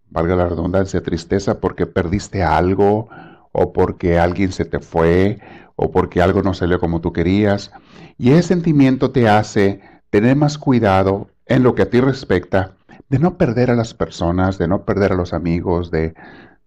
[0.10, 3.08] valga la redundancia, tristeza porque perdiste algo
[3.52, 5.40] o porque alguien se te fue
[5.76, 7.72] o porque algo no salió como tú querías.
[8.18, 12.74] Y ese sentimiento te hace tener más cuidado en lo que a ti respecta
[13.10, 16.16] de no perder a las personas, de no perder a los amigos, de,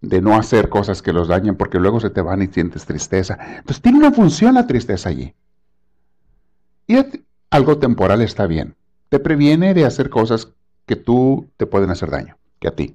[0.00, 3.36] no hacer cosas que los dañen, porque luego se te van y sientes tristeza.
[3.58, 5.34] Entonces tiene una función la tristeza allí.
[6.86, 6.96] Y
[7.50, 8.74] algo temporal está bien.
[9.08, 10.48] Te previene de hacer cosas
[10.86, 12.94] que tú te pueden hacer daño, que a ti.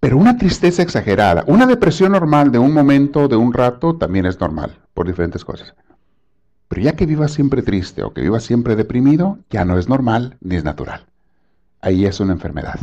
[0.00, 4.40] Pero una tristeza exagerada, una depresión normal de un momento, de un rato, también es
[4.40, 5.74] normal, por diferentes cosas.
[6.68, 10.36] Pero ya que vivas siempre triste o que vivas siempre deprimido, ya no es normal
[10.40, 11.06] ni es natural
[11.86, 12.80] ahí es una enfermedad.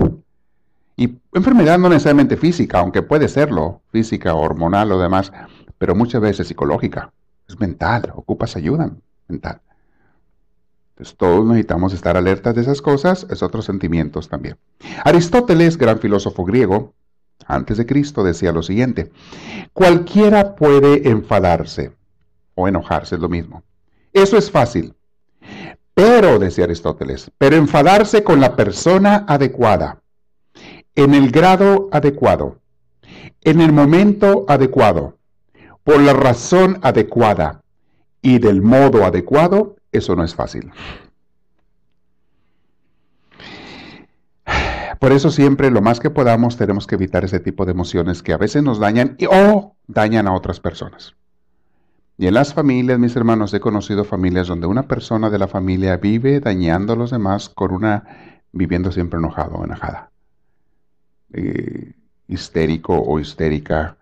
[0.95, 5.31] Y enfermedad no necesariamente física, aunque puede serlo, física, hormonal o demás,
[5.77, 7.11] pero muchas veces psicológica.
[7.47, 8.91] Es mental, ocupas ayuda
[9.29, 14.57] Entonces todos necesitamos estar alertas de esas cosas, es otros sentimientos también.
[15.03, 16.93] Aristóteles, gran filósofo griego,
[17.45, 19.11] antes de Cristo, decía lo siguiente,
[19.73, 21.93] cualquiera puede enfadarse
[22.55, 23.63] o enojarse, es lo mismo.
[24.13, 24.93] Eso es fácil,
[25.93, 30.01] pero, decía Aristóteles, pero enfadarse con la persona adecuada,
[30.95, 32.59] en el grado adecuado,
[33.41, 35.17] en el momento adecuado,
[35.83, 37.62] por la razón adecuada
[38.23, 40.71] y del modo adecuado, eso no es fácil.
[44.97, 48.31] Por eso siempre lo más que podamos tenemos que evitar ese tipo de emociones que
[48.31, 51.15] a veces nos dañan o dañan a otras personas.
[52.17, 55.97] Y en las familias, mis hermanos, he conocido familias donde una persona de la familia
[55.97, 60.11] vive dañando a los demás con una, viviendo siempre enojado o enojada.
[61.33, 61.91] Eh,
[62.29, 63.97] histérico o histérica,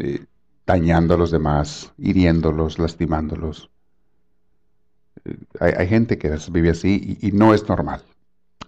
[0.00, 0.24] eh,
[0.66, 3.70] dañando a los demás, hiriéndolos, lastimándolos.
[5.60, 8.02] Hay, gente que vive así y, y no es normal.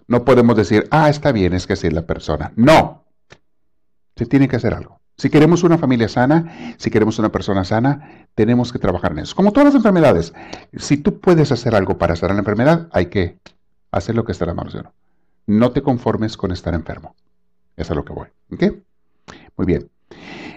[0.07, 2.51] No podemos decir, ah, está bien, es que así es la persona.
[2.55, 3.03] No.
[4.15, 4.99] Se tiene que hacer algo.
[5.19, 9.35] Si queremos una familia sana, si queremos una persona sana, tenemos que trabajar en eso.
[9.35, 10.33] Como todas las enfermedades,
[10.77, 13.37] si tú puedes hacer algo para sanar la enfermedad, hay que
[13.91, 14.93] hacer lo que está en la mano de uno.
[15.45, 17.15] No te conformes con estar enfermo.
[17.75, 18.27] Eso es a lo que voy.
[18.51, 18.63] ¿Ok?
[19.57, 19.89] Muy bien.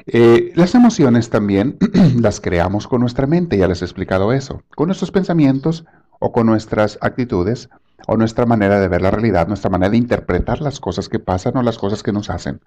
[0.06, 1.78] Eh, las emociones también
[2.20, 5.84] las creamos con nuestra mente, ya les he explicado eso, con nuestros pensamientos
[6.18, 7.68] o con nuestras actitudes
[8.06, 11.56] o nuestra manera de ver la realidad, nuestra manera de interpretar las cosas que pasan
[11.56, 12.60] o las cosas que nos hacen.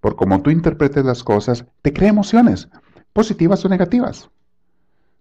[0.00, 2.68] Por como tú interpretes las cosas, te crea emociones,
[3.12, 4.28] positivas o negativas.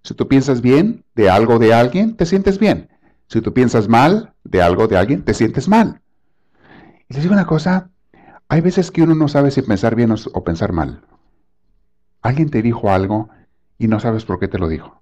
[0.04, 2.90] Si tú piensas bien de algo de alguien, te sientes bien.
[3.28, 6.02] Si tú piensas mal de algo de alguien, te sientes mal.
[7.08, 7.90] Y les digo una cosa,
[8.50, 11.02] hay veces que uno no sabe si pensar bien o, pensar mal.
[12.24, 13.30] Alguien te dijo algo
[13.78, 15.02] y no sabes por qué te lo dijo.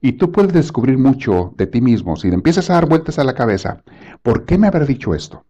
[0.00, 3.34] Y tú puedes descubrir mucho de ti mismo si empiezas a dar vueltas a la
[3.34, 3.82] cabeza.
[4.22, 5.44] ¿Por qué me habrá dicho esto?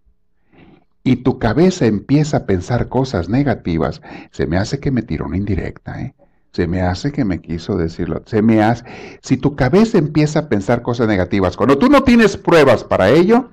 [1.02, 4.00] Y tu cabeza empieza a pensar cosas negativas.
[4.30, 6.14] Se me hace que me tiró una indirecta, ¿eh?
[6.52, 8.22] Se me hace que me quiso decirlo.
[8.26, 8.84] Se me hace.
[9.22, 13.50] Si tu cabeza empieza a pensar cosas negativas, cuando tú no tienes pruebas para ello,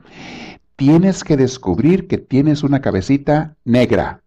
[0.76, 4.22] tienes que descubrir que tienes una cabecita negra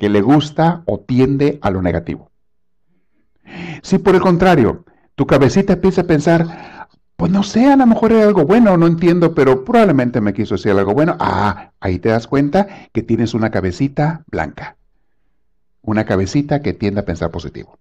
[0.00, 2.30] que le gusta o tiende a lo negativo.
[3.82, 8.12] Si por el contrario, tu cabecita empieza a pensar, pues no sé, a lo mejor
[8.12, 11.18] era algo bueno, no entiendo, pero probablemente me quiso decir algo bueno.
[11.20, 14.78] Ah, ahí te das cuenta que tienes una cabecita blanca.
[15.82, 17.78] Una cabecita que tiende a pensar positivo.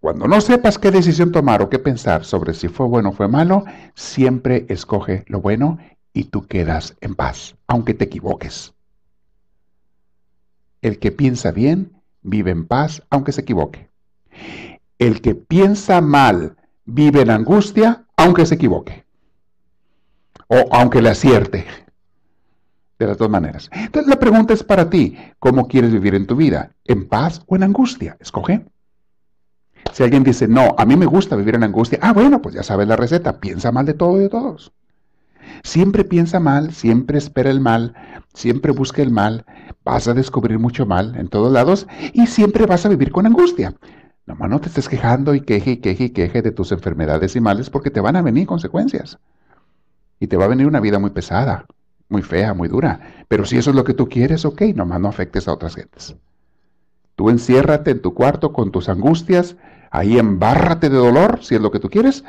[0.00, 3.26] Cuando no sepas qué decisión tomar o qué pensar sobre si fue bueno o fue
[3.26, 5.78] malo, siempre escoge lo bueno
[6.12, 8.75] y tú quedas en paz, aunque te equivoques.
[10.82, 13.88] El que piensa bien vive en paz, aunque se equivoque.
[14.98, 19.04] El que piensa mal vive en angustia, aunque se equivoque.
[20.48, 21.66] O aunque le acierte.
[22.98, 23.68] De las dos maneras.
[23.72, 26.72] Entonces la pregunta es para ti, ¿cómo quieres vivir en tu vida?
[26.84, 28.16] ¿En paz o en angustia?
[28.20, 28.64] Escoge.
[29.92, 32.62] Si alguien dice, no, a mí me gusta vivir en angustia, ah, bueno, pues ya
[32.62, 34.72] sabes la receta, piensa mal de todo y de todos.
[35.62, 37.94] Siempre piensa mal, siempre espera el mal,
[38.34, 39.44] siempre busca el mal,
[39.84, 43.74] vas a descubrir mucho mal en todos lados y siempre vas a vivir con angustia.
[44.26, 47.40] Nomás no te estés quejando y queje y queje y queje de tus enfermedades y
[47.40, 49.18] males porque te van a venir consecuencias.
[50.18, 51.66] Y te va a venir una vida muy pesada,
[52.08, 53.24] muy fea, muy dura.
[53.28, 56.16] Pero si eso es lo que tú quieres, ok, nomás no afectes a otras gentes.
[57.14, 59.56] Tú enciérrate en tu cuarto con tus angustias,
[59.90, 62.24] ahí embárrate de dolor, si es lo que tú quieres,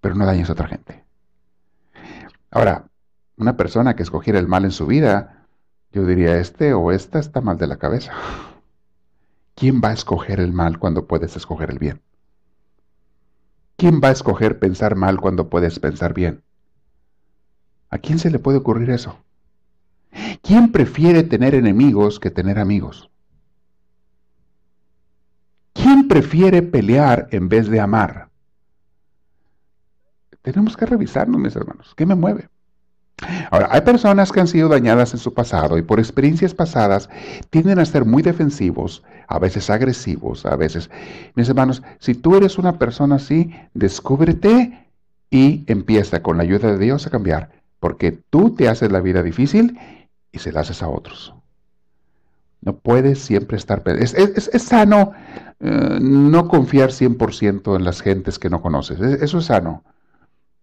[0.00, 1.04] pero no dañes a otra gente.
[2.50, 2.88] Ahora,
[3.36, 5.46] una persona que escogiera el mal en su vida,
[5.92, 8.12] yo diría, este o esta está mal de la cabeza.
[9.54, 12.00] ¿Quién va a escoger el mal cuando puedes escoger el bien?
[13.76, 16.42] ¿Quién va a escoger pensar mal cuando puedes pensar bien?
[17.90, 19.18] ¿A quién se le puede ocurrir eso?
[20.42, 23.10] ¿Quién prefiere tener enemigos que tener amigos?
[25.72, 28.27] ¿Quién prefiere pelear en vez de amar?
[30.52, 31.92] Tenemos que revisarnos, mis hermanos.
[31.94, 32.48] ¿Qué me mueve?
[33.50, 37.10] Ahora, hay personas que han sido dañadas en su pasado y por experiencias pasadas
[37.50, 40.88] tienden a ser muy defensivos, a veces agresivos, a veces...
[41.34, 44.86] Mis hermanos, si tú eres una persona así, descúbrete
[45.30, 49.22] y empieza con la ayuda de Dios a cambiar, porque tú te haces la vida
[49.22, 49.78] difícil
[50.32, 51.34] y se la haces a otros.
[52.62, 53.82] No puedes siempre estar...
[53.84, 55.12] Es, es, sano
[55.60, 58.98] eh, no confiar 100% en las gentes que no conoces.
[58.98, 59.84] Eso es sano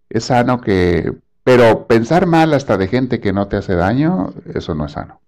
[0.08, 1.12] es sano que...
[1.44, 5.20] Pero pensar mal hasta de gente que no te hace daño, eso no es sano.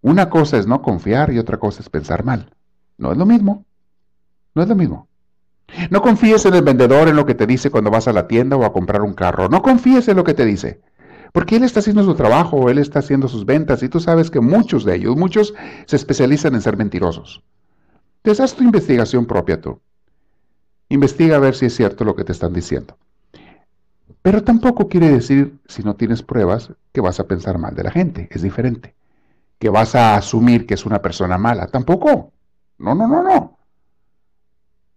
[0.00, 2.50] Una cosa es no confiar y otra cosa es pensar mal.
[2.98, 3.64] No es lo mismo.
[4.54, 5.08] No es lo mismo.
[5.90, 8.56] No confíes en el vendedor en lo que te dice cuando vas a la tienda
[8.56, 9.48] o a comprar un carro.
[9.48, 10.80] No confíes en lo que te dice.
[11.32, 14.40] Porque él está haciendo su trabajo, él está haciendo sus ventas y tú sabes que
[14.40, 15.54] muchos de ellos, muchos
[15.86, 17.42] se especializan en ser mentirosos.
[18.18, 19.80] Entonces haz tu investigación propia tú.
[20.88, 22.96] Investiga a ver si es cierto lo que te están diciendo.
[24.22, 27.90] Pero tampoco quiere decir, si no tienes pruebas, que vas a pensar mal de la
[27.90, 28.28] gente.
[28.30, 28.94] Es diferente.
[29.58, 31.66] Que vas a asumir que es una persona mala.
[31.66, 32.32] Tampoco.
[32.78, 33.58] No, no, no, no.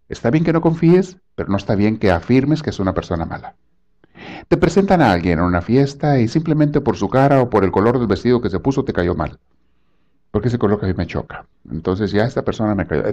[0.08, 3.26] Está bien que no confíes, pero no está bien que afirmes que es una persona
[3.26, 3.54] mala.
[4.48, 7.70] Te presentan a alguien en una fiesta y simplemente por su cara o por el
[7.70, 9.38] color del vestido que se puso te cayó mal.
[10.30, 11.46] Porque ese color que a mí me choca.
[11.70, 13.04] Entonces ya esta persona me cayó.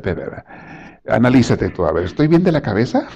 [1.08, 3.08] Analízate tú, a ver, ¿estoy bien de la cabeza?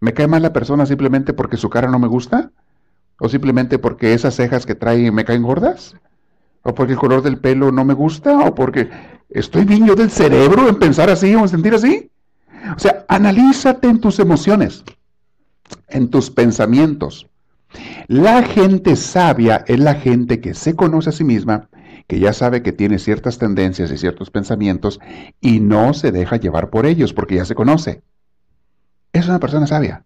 [0.00, 2.50] ¿Me cae mal la persona simplemente porque su cara no me gusta?
[3.18, 5.94] ¿O simplemente porque esas cejas que trae me caen gordas?
[6.62, 8.38] ¿O porque el color del pelo no me gusta?
[8.40, 8.90] ¿O porque
[9.30, 12.10] estoy bien yo del cerebro en pensar así o en sentir así?
[12.76, 14.84] O sea, analízate en tus emociones,
[15.88, 17.28] en tus pensamientos.
[18.08, 21.68] La gente sabia es la gente que se conoce a sí misma
[22.06, 25.00] que ya sabe que tiene ciertas tendencias y ciertos pensamientos
[25.40, 28.02] y no se deja llevar por ellos porque ya se conoce.
[29.12, 30.04] Es una persona sabia.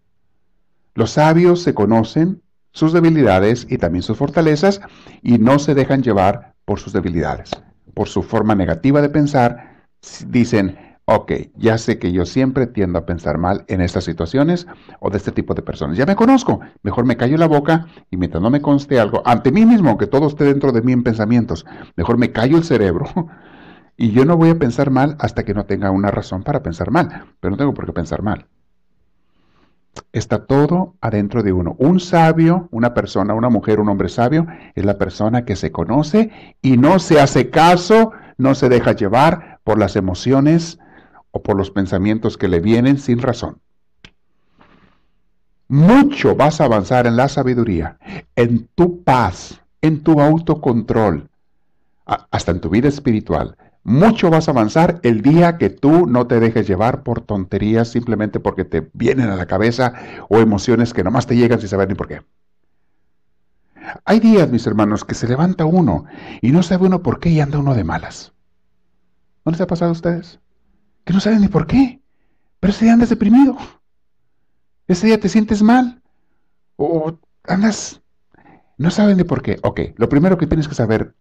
[0.93, 4.81] Los sabios se conocen sus debilidades y también sus fortalezas
[5.21, 7.51] y no se dejan llevar por sus debilidades,
[7.93, 9.87] por su forma negativa de pensar.
[10.27, 10.77] Dicen,
[11.15, 14.67] ok, ya sé que yo siempre tiendo a pensar mal en estas situaciones
[14.99, 15.97] o de este tipo de personas.
[15.97, 19.51] Ya me conozco, mejor me callo la boca y mientras no me conste algo, ante
[19.51, 23.07] mí mismo, aunque todo esté dentro de mí en pensamientos, mejor me callo el cerebro
[23.97, 26.91] y yo no voy a pensar mal hasta que no tenga una razón para pensar
[26.91, 28.47] mal, pero no tengo por qué pensar mal.
[30.13, 31.75] Está todo adentro de uno.
[31.77, 36.31] Un sabio, una persona, una mujer, un hombre sabio, es la persona que se conoce
[36.61, 40.79] y no se hace caso, no se deja llevar por las emociones
[41.31, 43.59] o por los pensamientos que le vienen sin razón.
[45.67, 47.97] Mucho vas a avanzar en la sabiduría,
[48.35, 51.29] en tu paz, en tu autocontrol,
[52.05, 53.55] hasta en tu vida espiritual.
[53.83, 58.41] Mucho vas a avanzar el día que tú no te dejes llevar por tonterías simplemente
[58.41, 59.93] porque te vienen a la cabeza
[60.27, 62.21] o emociones que nomás te llegan sin saber ni por qué.
[64.03, 66.03] Hay días, mis hermanos, que se levanta uno
[66.41, 68.33] y no sabe uno por qué y anda uno de malas.
[69.45, 70.40] ¿No les ha pasado a ustedes?
[71.03, 72.01] Que no sabes ni por qué,
[72.59, 73.57] pero ese día andas deprimido,
[74.87, 76.01] ese día te sientes mal,
[76.75, 78.01] o andas,
[78.77, 79.57] no sabes ni por qué.
[79.63, 81.15] Ok, lo primero que tienes que saber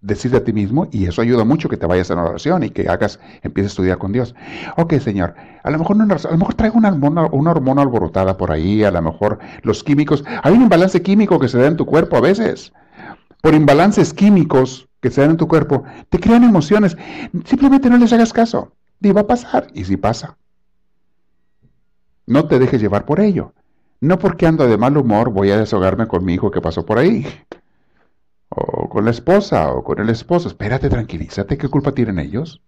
[0.00, 2.70] decirte a ti mismo, y eso ayuda mucho que te vayas a la oración y
[2.70, 4.34] que hagas, empieces a estudiar con Dios.
[4.76, 8.36] Ok, Señor, a lo mejor, no, a lo mejor traigo una hormona, una hormona alborotada
[8.36, 11.76] por ahí, a lo mejor los químicos, hay un imbalance químico que se da en
[11.76, 12.72] tu cuerpo a veces.
[13.42, 16.96] Por imbalances químicos que se dan en tu cuerpo, te crean emociones.
[17.44, 18.72] Simplemente no les hagas caso.
[19.00, 20.36] Y va a pasar, y si pasa.
[22.26, 23.52] No te dejes llevar por ello.
[24.00, 26.98] No porque ando de mal humor voy a desahogarme con mi hijo que pasó por
[26.98, 27.26] ahí.
[28.48, 30.48] O con la esposa, o con el esposo.
[30.48, 32.62] Espérate, tranquilízate, ¿qué culpa tienen ellos?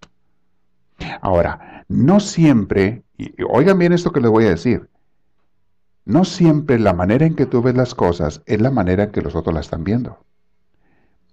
[1.21, 4.89] Ahora, no siempre, y oigan bien esto que les voy a decir,
[6.05, 9.23] no siempre la manera en que tú ves las cosas es la manera en que
[9.23, 10.25] los otros la están viendo.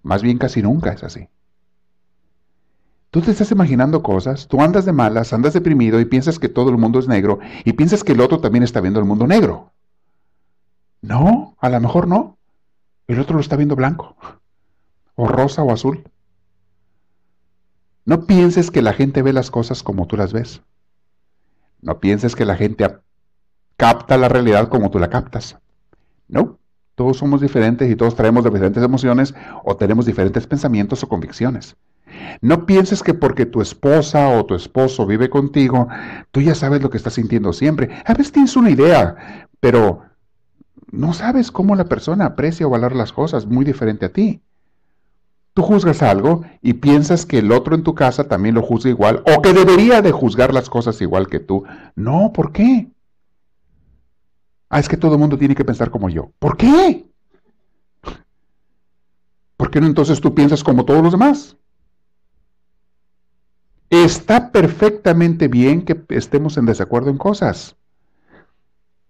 [0.04, 1.30] Más bien casi nunca es así.
[3.16, 6.70] Tú te estás imaginando cosas, tú andas de malas, andas deprimido y piensas que todo
[6.70, 9.72] el mundo es negro y piensas que el otro también está viendo el mundo negro.
[11.02, 12.38] No, a lo mejor no.
[13.08, 14.18] El otro lo está viendo blanco,
[15.16, 16.04] o rosa o azul.
[18.04, 20.62] No pienses que la gente ve las cosas como tú las ves.
[21.82, 22.98] No pienses que la gente
[23.78, 25.58] capta la realidad como tú la captas.
[26.28, 26.60] No,
[26.96, 31.78] todos somos diferentes y todos traemos diferentes emociones o tenemos diferentes pensamientos o convicciones.
[32.42, 35.88] No pienses que porque tu esposa o tu esposo vive contigo,
[36.32, 37.90] tú ya sabes lo que estás sintiendo siempre.
[38.06, 40.04] A veces tienes una idea, pero
[40.92, 44.42] no sabes cómo la persona aprecia o valora las cosas muy diferente a ti.
[45.54, 49.24] Tú juzgas algo y piensas que el otro en tu casa también lo juzga igual
[49.26, 51.64] o que debería de juzgar las cosas igual que tú.
[51.96, 52.90] No, ¿por qué?
[54.70, 56.32] Ah, es que todo el mundo tiene que pensar como yo.
[56.40, 57.06] ¿Por qué?
[59.56, 61.56] ¿Por qué no entonces tú piensas como todos los demás?
[63.90, 67.76] Está perfectamente bien que estemos en desacuerdo en cosas.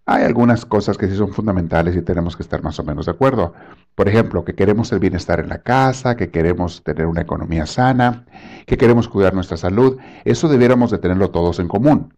[0.07, 3.13] Hay algunas cosas que sí son fundamentales y tenemos que estar más o menos de
[3.13, 3.53] acuerdo.
[3.95, 8.25] Por ejemplo, que queremos el bienestar en la casa, que queremos tener una economía sana,
[8.67, 9.97] que queremos cuidar nuestra salud.
[10.23, 12.13] Eso debiéramos de tenerlo todos en común.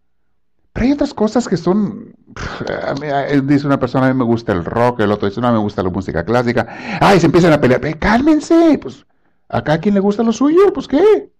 [0.74, 2.14] Pero hay otras cosas que son...
[3.44, 5.82] Dice una persona, a mí me gusta el rock, el otro dice, no, me gusta
[5.82, 6.66] la música clásica.
[7.00, 7.98] Ay, se empiezan a pelear.
[7.98, 9.06] Cálmense, pues
[9.48, 11.32] acá a quien le gusta lo suyo, pues qué.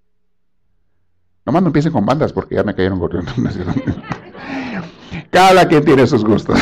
[1.49, 3.33] Nomás no empiecen con bandas porque ya me cayeron corriendo.
[5.31, 6.61] Cada quien tiene sus gustos.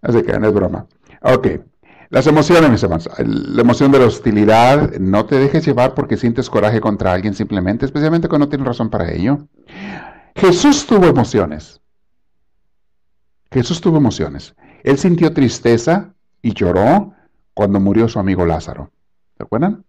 [0.00, 0.86] Así que no es broma.
[1.20, 1.48] Ok.
[2.08, 3.10] Las emociones, mis hermanos.
[3.18, 7.84] La emoción de la hostilidad, no te dejes llevar porque sientes coraje contra alguien simplemente,
[7.84, 9.46] especialmente cuando tienes razón para ello.
[10.34, 11.82] Jesús tuvo emociones.
[13.52, 14.54] Jesús tuvo emociones.
[14.82, 17.12] Él sintió tristeza y lloró
[17.52, 18.90] cuando murió su amigo Lázaro.
[19.36, 19.84] ¿Se acuerdan?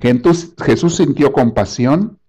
[0.00, 2.20] Jesús sintió compasión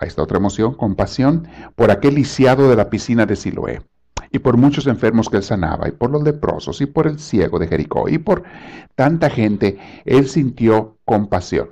[0.00, 3.82] Ahí está otra emoción, compasión por aquel lisiado de la piscina de Siloé,
[4.32, 7.58] y por muchos enfermos que él sanaba, y por los leprosos, y por el ciego
[7.58, 8.42] de Jericó, y por
[8.94, 11.68] tanta gente, él sintió compasión.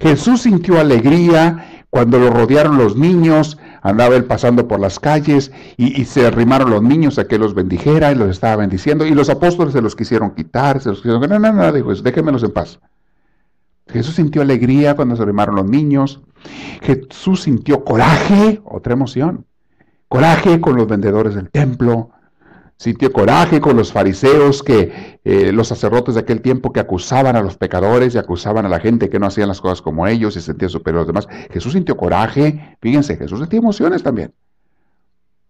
[0.00, 6.04] Jesús sintió alegría cuando lo rodearon los niños, andaba él pasando por las calles y,
[6.04, 9.72] se arrimaron los niños a que los bendijera y los estaba bendiciendo, y los apóstoles
[9.72, 12.78] se los quisieron quitar, se los quisieron, no, no, no, dijo, déjenmelos en paz.
[13.88, 16.20] Jesús sintió alegría cuando se arrimaron los niños.
[16.82, 19.46] Jesús sintió coraje, otra emoción.
[20.08, 22.10] Coraje con los vendedores del templo.
[22.76, 27.42] Sintió coraje con los fariseos, que eh, los sacerdotes de aquel tiempo que acusaban a
[27.42, 30.40] los pecadores y acusaban a la gente que no hacían las cosas como ellos y
[30.40, 31.28] sentía superior a los demás.
[31.50, 32.76] Jesús sintió coraje.
[32.80, 34.32] Fíjense, Jesús sentía emociones también.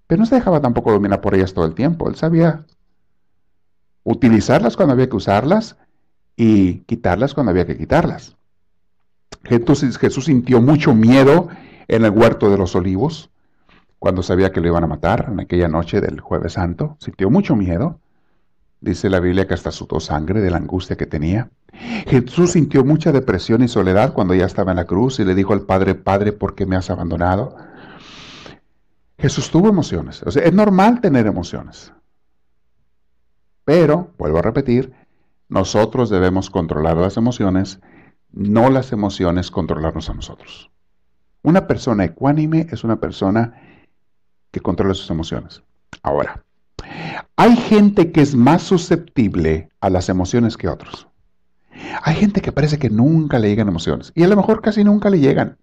[0.09, 2.09] Pero no se dejaba tampoco dominar por ellas todo el tiempo.
[2.09, 2.66] Él sabía
[4.03, 5.76] utilizarlas cuando había que usarlas
[6.36, 8.36] y quitarlas cuando había que quitarlas.
[9.45, 11.49] Jesús, Jesús sintió mucho miedo
[11.88, 13.30] en el huerto de los olivos,
[13.99, 17.57] cuando sabía que lo iban a matar en aquella noche del jueves santo, sintió mucho
[17.57, 18.01] miedo.
[18.80, 21.51] Dice la Biblia que hasta sudó sangre de la angustia que tenía.
[22.07, 25.53] Jesús sintió mucha depresión y soledad cuando ya estaba en la cruz y le dijo
[25.53, 27.57] al Padre, Padre, ¿por qué me has abandonado?
[29.18, 30.22] Jesús tuvo emociones.
[30.22, 31.93] Es normal tener emociones.
[33.64, 34.95] Pero, vuelvo a repetir,
[35.49, 37.80] nosotros debemos controlar las emociones,
[38.33, 40.70] no las emociones controlarnos a nosotros.
[41.43, 43.55] Una persona ecuánime es una persona
[44.51, 45.62] que controla sus emociones.
[46.03, 46.45] Ahora,
[47.37, 51.09] hay gente que es más susceptible a las emociones que otros.
[52.03, 55.09] Hay gente que parece que nunca le llegan emociones y a lo mejor casi nunca
[55.11, 55.57] le llegan.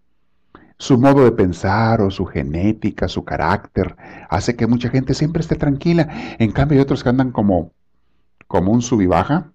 [0.80, 3.96] Su modo de pensar o su genética, su carácter,
[4.30, 6.08] hace que mucha gente siempre esté tranquila.
[6.38, 7.72] En cambio hay otros que andan como,
[8.48, 9.52] como un sub y baja,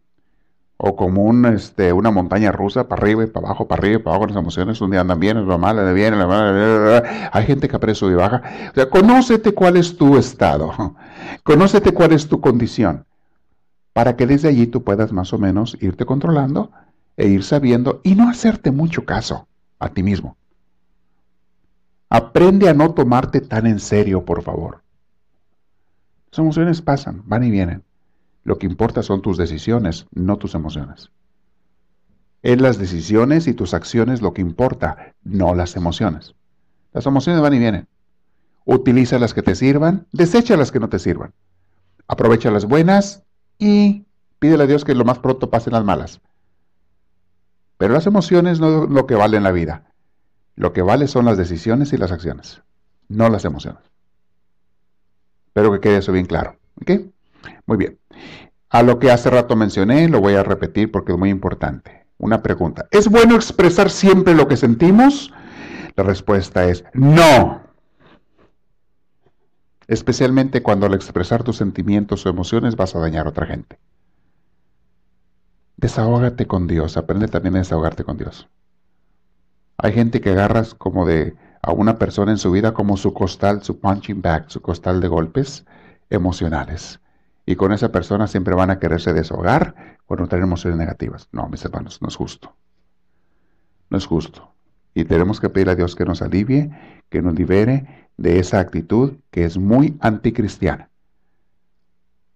[0.77, 4.03] o como un, este, una montaña rusa, para arriba y para abajo, para arriba y
[4.03, 7.77] para abajo, las emociones, un día andan bien, otro mal, andan bien, hay gente que
[7.77, 8.43] aprecia y baja.
[8.71, 10.97] O sea, conócete cuál es tu estado,
[11.45, 13.07] conócete cuál es tu condición,
[13.93, 16.73] para que desde allí tú puedas más o menos irte controlando
[17.17, 19.47] e ir sabiendo y no hacerte mucho caso
[19.79, 20.37] a ti mismo.
[22.09, 24.83] Aprende a no tomarte tan en serio, por favor.
[26.31, 27.85] Las emociones pasan, van y vienen.
[28.45, 31.11] Lo que importa son tus decisiones, no tus emociones.
[32.43, 36.35] Es las decisiones y tus acciones lo que importa, no las emociones.
[36.93, 37.89] Las emociones van y vienen.
[38.65, 41.33] Utiliza las que te sirvan, desecha las que no te sirvan.
[42.09, 43.23] Aprovecha las buenas
[43.59, 44.05] y
[44.39, 46.21] pídele a Dios que lo más pronto pasen las malas.
[47.79, 49.93] Pero las emociones no es lo que vale en la vida.
[50.57, 52.63] Lo que vale son las decisiones y las acciones,
[53.09, 53.83] no las emociones.
[55.47, 56.57] Espero que quede eso bien claro.
[56.81, 56.91] ¿Ok?
[57.67, 57.99] Muy bien.
[58.73, 62.07] A lo que hace rato mencioné, lo voy a repetir porque es muy importante.
[62.19, 62.89] Una pregunta.
[62.91, 65.33] ¿Es bueno expresar siempre lo que sentimos?
[65.95, 67.61] La respuesta es no.
[69.89, 73.79] Especialmente cuando al expresar tus sentimientos o emociones vas a dañar a otra gente.
[75.77, 76.97] Desahógate con Dios.
[76.97, 78.49] Aprende también a desahogarte con Dios.
[79.77, 83.63] Hay gente que agarras como de a una persona en su vida como su costal,
[83.63, 85.67] su punching bag, su costal de golpes
[86.09, 87.01] emocionales
[87.45, 91.29] y con esa persona siempre van a quererse deshogar no tener emociones negativas.
[91.33, 92.55] No, mis hermanos, no es justo.
[93.91, 94.53] No es justo.
[94.95, 96.71] Y tenemos que pedir a Dios que nos alivie,
[97.09, 100.91] que nos libere de esa actitud que es muy anticristiana.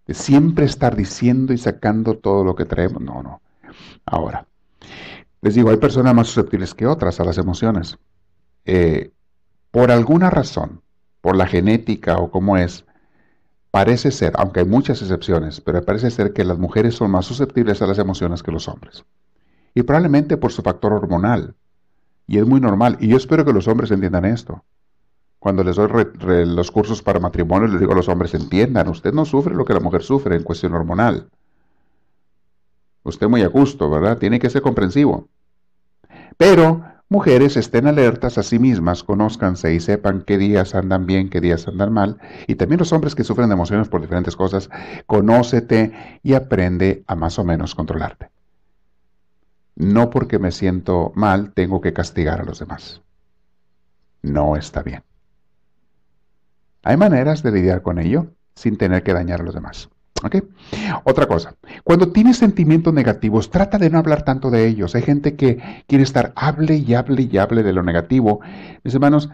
[0.06, 3.02] De siempre estar diciendo y sacando todo lo que traemos.
[3.02, 3.42] No, no.
[4.04, 4.46] Ahora,
[5.42, 7.98] les digo, hay personas más susceptibles que otras a las emociones.
[8.64, 9.10] Eh,
[9.70, 10.80] por alguna razón,
[11.20, 12.85] por la genética o como es,
[13.70, 17.82] Parece ser, aunque hay muchas excepciones, pero parece ser que las mujeres son más susceptibles
[17.82, 19.04] a las emociones que los hombres.
[19.74, 21.54] Y probablemente por su factor hormonal.
[22.26, 22.96] Y es muy normal.
[23.00, 24.64] Y yo espero que los hombres entiendan esto.
[25.38, 25.88] Cuando les doy
[26.46, 29.74] los cursos para matrimonio, les digo a los hombres, entiendan, usted no sufre lo que
[29.74, 31.28] la mujer sufre en cuestión hormonal.
[33.02, 34.18] Usted muy a gusto, ¿verdad?
[34.18, 35.28] Tiene que ser comprensivo.
[36.36, 41.40] Pero mujeres estén alertas a sí mismas, conózcanse y sepan qué días andan bien, qué
[41.40, 42.18] días andan mal.
[42.46, 44.70] Y también los hombres que sufren de emociones por diferentes cosas,
[45.06, 48.30] conócete y aprende a más o menos controlarte.
[49.76, 53.02] No porque me siento mal tengo que castigar a los demás.
[54.22, 55.02] No está bien.
[56.82, 59.90] Hay maneras de lidiar con ello sin tener que dañar a los demás.
[61.04, 61.54] Otra cosa,
[61.84, 64.94] cuando tienes sentimientos negativos, trata de no hablar tanto de ellos.
[64.94, 68.40] Hay gente que quiere estar, hable y hable y hable de lo negativo.
[68.82, 69.28] Mis hermanos,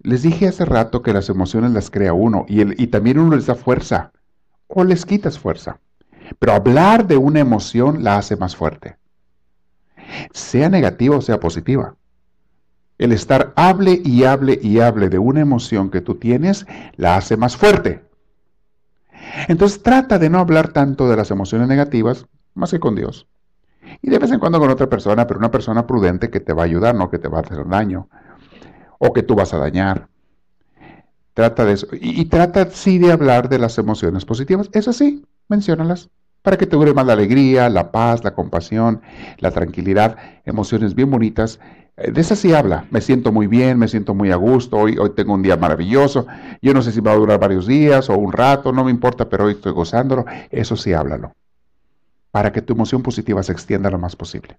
[0.00, 3.36] les dije hace rato que las emociones las crea uno y, el, y también uno
[3.36, 4.12] les da fuerza
[4.68, 5.80] o les quitas fuerza.
[6.38, 8.96] Pero hablar de una emoción la hace más fuerte.
[10.32, 11.96] Sea negativa o sea positiva.
[12.98, 16.66] El estar hable y hable y hable de una emoción que tú tienes
[16.96, 18.07] la hace más fuerte.
[19.48, 23.26] Entonces trata de no hablar tanto de las emociones negativas, más que con Dios.
[24.02, 26.62] Y de vez en cuando con otra persona, pero una persona prudente que te va
[26.62, 28.08] a ayudar, no que te va a hacer daño.
[28.98, 30.08] O que tú vas a dañar.
[31.34, 31.86] Trata de eso.
[31.92, 34.68] Y, trata sí de hablar de las emociones positivas.
[34.72, 36.10] Eso sí, menciónalas.
[36.48, 39.02] Para que te dure más la alegría, la paz, la compasión,
[39.36, 40.16] la tranquilidad.
[40.46, 41.60] Emociones bien bonitas
[41.98, 42.86] eh, de esa sí habla.
[42.90, 44.78] Me siento muy bien, me siento muy a gusto.
[44.78, 46.26] Hoy, hoy tengo un día maravilloso.
[46.62, 49.28] Yo no sé si va a durar varios días o un rato, no me importa,
[49.28, 50.24] pero hoy estoy gozándolo.
[50.48, 51.34] Eso sí háblalo.
[52.30, 54.56] Para que tu emoción positiva se extienda lo más posible.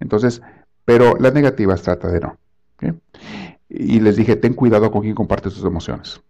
[0.00, 0.40] Entonces,
[0.86, 2.38] pero las negativas trata de no.
[3.68, 6.22] Y les dije, ten cuidado con quien comparte tus emociones.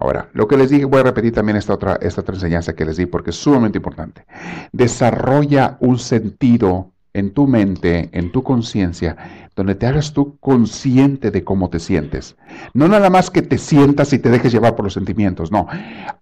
[0.00, 2.96] Ahora, lo que les dije, voy a repetir también esta otra, esta enseñanza que les
[2.96, 4.24] di porque es sumamente importante.
[4.70, 9.16] Desarrolla un sentido en tu mente, en tu conciencia,
[9.56, 12.36] donde te hagas tú consciente de cómo te sientes.
[12.74, 15.66] No nada más que te sientas y te dejes llevar por los sentimientos, no.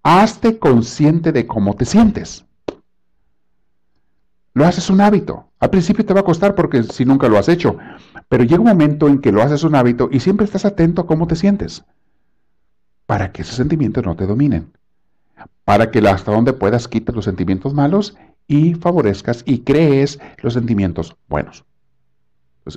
[0.03, 2.47] Hazte consciente de cómo te sientes.
[4.55, 5.51] Lo haces un hábito.
[5.61, 7.77] Al principio te va a costar porque si nunca lo has hecho,
[8.31, 11.07] pero llega un momento en que lo haces un hábito y siempre estás atento a
[11.07, 11.85] cómo te sientes,
[13.07, 14.73] para que esos sentimientos no te dominen,
[15.65, 21.17] para que hasta donde puedas quites los sentimientos malos y favorezcas y crees los sentimientos
[21.29, 21.65] buenos.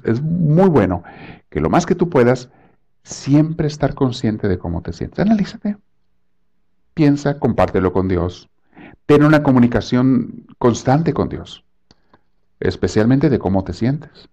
[0.04, 1.04] Es muy bueno
[1.50, 2.50] que lo más que tú puedas,
[3.04, 5.20] siempre estar consciente de cómo te sientes.
[5.20, 5.78] Analízate.
[6.94, 8.50] Piensa, compártelo con Dios.
[9.06, 11.64] Ten una comunicación constante con Dios,
[12.60, 14.30] especialmente de cómo te sientes.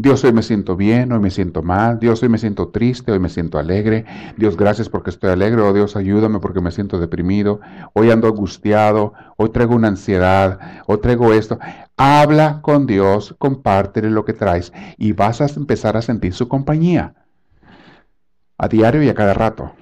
[0.00, 1.98] Dios, hoy me siento bien, hoy me siento mal.
[1.98, 4.04] Dios, hoy me siento triste, hoy me siento alegre.
[4.36, 5.60] Dios, gracias porque estoy alegre.
[5.60, 7.58] Oh Dios, ayúdame porque me siento deprimido.
[7.94, 9.14] Hoy ando angustiado.
[9.36, 10.84] Hoy traigo una ansiedad.
[10.86, 11.58] Hoy traigo esto.
[11.96, 17.16] Habla con Dios, compártele lo que traes y vas a empezar a sentir su compañía.
[18.56, 19.72] A diario y a cada rato.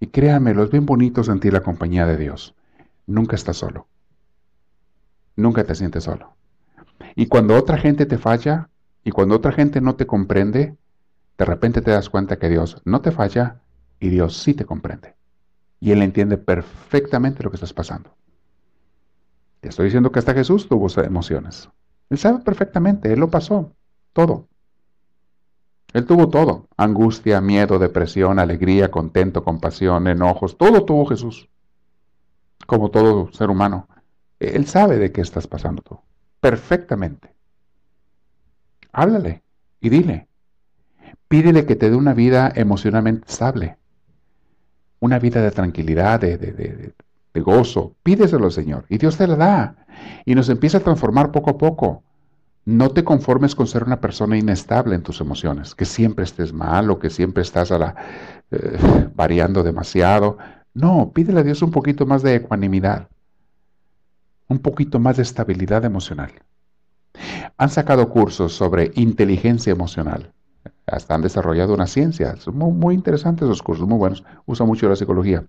[0.00, 2.54] Y créanmelo, es bien bonito sentir la compañía de Dios.
[3.06, 3.88] Nunca estás solo.
[5.36, 6.34] Nunca te sientes solo.
[7.14, 8.70] Y cuando otra gente te falla,
[9.06, 10.76] y cuando otra gente no te comprende,
[11.38, 13.60] de repente te das cuenta que Dios no te falla
[14.00, 15.14] y Dios sí te comprende.
[15.78, 18.10] Y Él entiende perfectamente lo que estás pasando.
[19.60, 21.70] Te estoy diciendo que hasta Jesús tuvo emociones.
[22.10, 23.76] Él sabe perfectamente, Él lo pasó,
[24.12, 24.48] todo.
[25.92, 31.48] Él tuvo todo, angustia, miedo, depresión, alegría, contento, compasión, enojos, todo tuvo Jesús,
[32.66, 33.86] como todo ser humano.
[34.40, 36.00] Él sabe de qué estás pasando tú,
[36.40, 37.35] perfectamente
[38.96, 39.42] háblale
[39.80, 40.26] y dile.
[41.28, 43.76] Pídele que te dé una vida emocionalmente estable,
[45.00, 46.94] una vida de tranquilidad, de, de,
[47.40, 47.94] gozo.
[48.02, 49.86] Pídeselo, Señor, y Dios te la da.
[50.24, 52.02] Y nos empieza a transformar poco a poco.
[52.64, 56.90] No te conformes con ser una persona inestable en tus emociones, que siempre estés mal
[56.90, 57.94] o que siempre estás a la,
[58.50, 58.78] eh,
[59.14, 60.38] variando demasiado.
[60.72, 63.08] No, pídele a Dios un poquito más de ecuanimidad,
[64.48, 66.32] un poquito más de estabilidad emocional.
[67.58, 70.32] Han sacado cursos sobre inteligencia emocional.
[70.86, 72.36] Hasta han desarrollado una ciencia.
[72.36, 74.24] Son muy, interesantes esos cursos, muy buenos.
[74.44, 75.44] Usa mucho la psicología.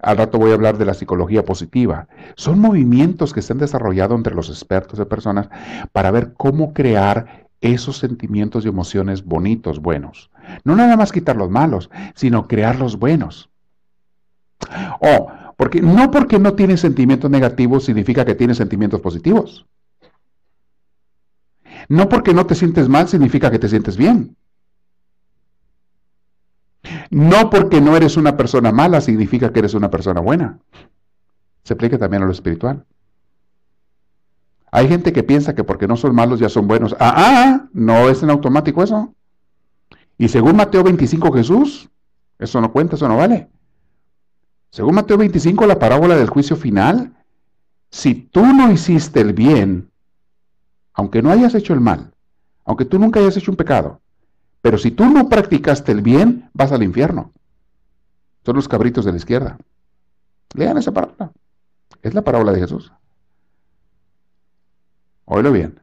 [0.00, 2.08] Al rato voy a hablar de la psicología positiva.
[2.36, 5.48] Son movimientos que se han desarrollado entre los expertos de personas
[5.92, 10.30] para ver cómo crear esos sentimientos y emociones bonitos, buenos.
[10.64, 13.50] No nada más quitar los malos, sino crear los buenos.
[15.00, 19.66] O, porque no porque no tienes sentimientos negativos significa que tienes sentimientos positivos.
[21.90, 24.36] No porque no te sientes mal significa que te sientes bien.
[27.10, 30.60] No porque no eres una persona mala significa que eres una persona buena.
[31.64, 32.86] Se aplica también a lo espiritual.
[34.70, 36.94] Hay gente que piensa que porque no son malos ya son buenos.
[37.00, 39.12] Ah, ah, no es en automático eso.
[40.16, 41.90] Y según Mateo 25 Jesús,
[42.38, 43.48] eso no cuenta, eso no vale.
[44.70, 47.16] Según Mateo 25, la parábola del juicio final,
[47.90, 49.89] si tú no hiciste el bien,
[51.00, 52.12] aunque no hayas hecho el mal,
[52.66, 54.02] aunque tú nunca hayas hecho un pecado,
[54.60, 57.32] pero si tú no practicaste el bien, vas al infierno.
[58.44, 59.56] Son los cabritos de la izquierda.
[60.52, 61.32] Lean esa parábola.
[62.02, 62.92] Es la parábola de Jesús.
[65.24, 65.80] Óyelo bien.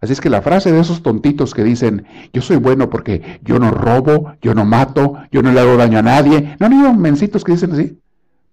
[0.00, 3.58] Así es que la frase de esos tontitos que dicen, yo soy bueno porque yo
[3.58, 6.54] no robo, yo no mato, yo no le hago daño a nadie.
[6.60, 8.00] No, no, mencitos que dicen así.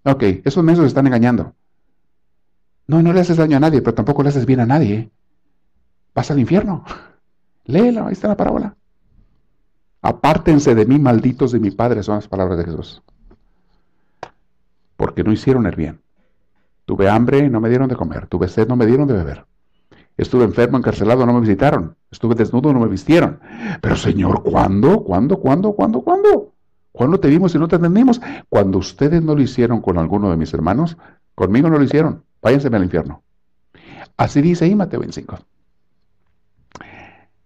[0.03, 1.53] Ok, esos mensos están engañando.
[2.87, 5.11] No, no le haces daño a nadie, pero tampoco le haces bien a nadie
[6.13, 6.83] vas al infierno.
[7.65, 8.75] Léelo, ahí está la parábola.
[10.01, 13.01] Apártense de mí, malditos de mi Padre, son las palabras de Jesús.
[14.97, 16.01] Porque no hicieron el bien.
[16.85, 18.27] Tuve hambre, no me dieron de comer.
[18.27, 19.45] Tuve sed, no me dieron de beber.
[20.17, 21.95] Estuve enfermo, encarcelado, no me visitaron.
[22.11, 23.39] Estuve desnudo, no me vistieron.
[23.81, 25.03] Pero Señor, ¿cuándo?
[25.03, 25.37] ¿Cuándo?
[25.37, 25.71] ¿Cuándo?
[25.71, 26.01] ¿Cuándo?
[26.01, 26.53] ¿Cuándo?
[26.91, 28.21] ¿Cuándo te vimos y no te atendimos?
[28.49, 30.97] Cuando ustedes no lo hicieron con alguno de mis hermanos,
[31.33, 32.23] conmigo no lo hicieron.
[32.41, 33.23] Váyanse al infierno.
[34.17, 35.39] Así dice ahí Mateo 25.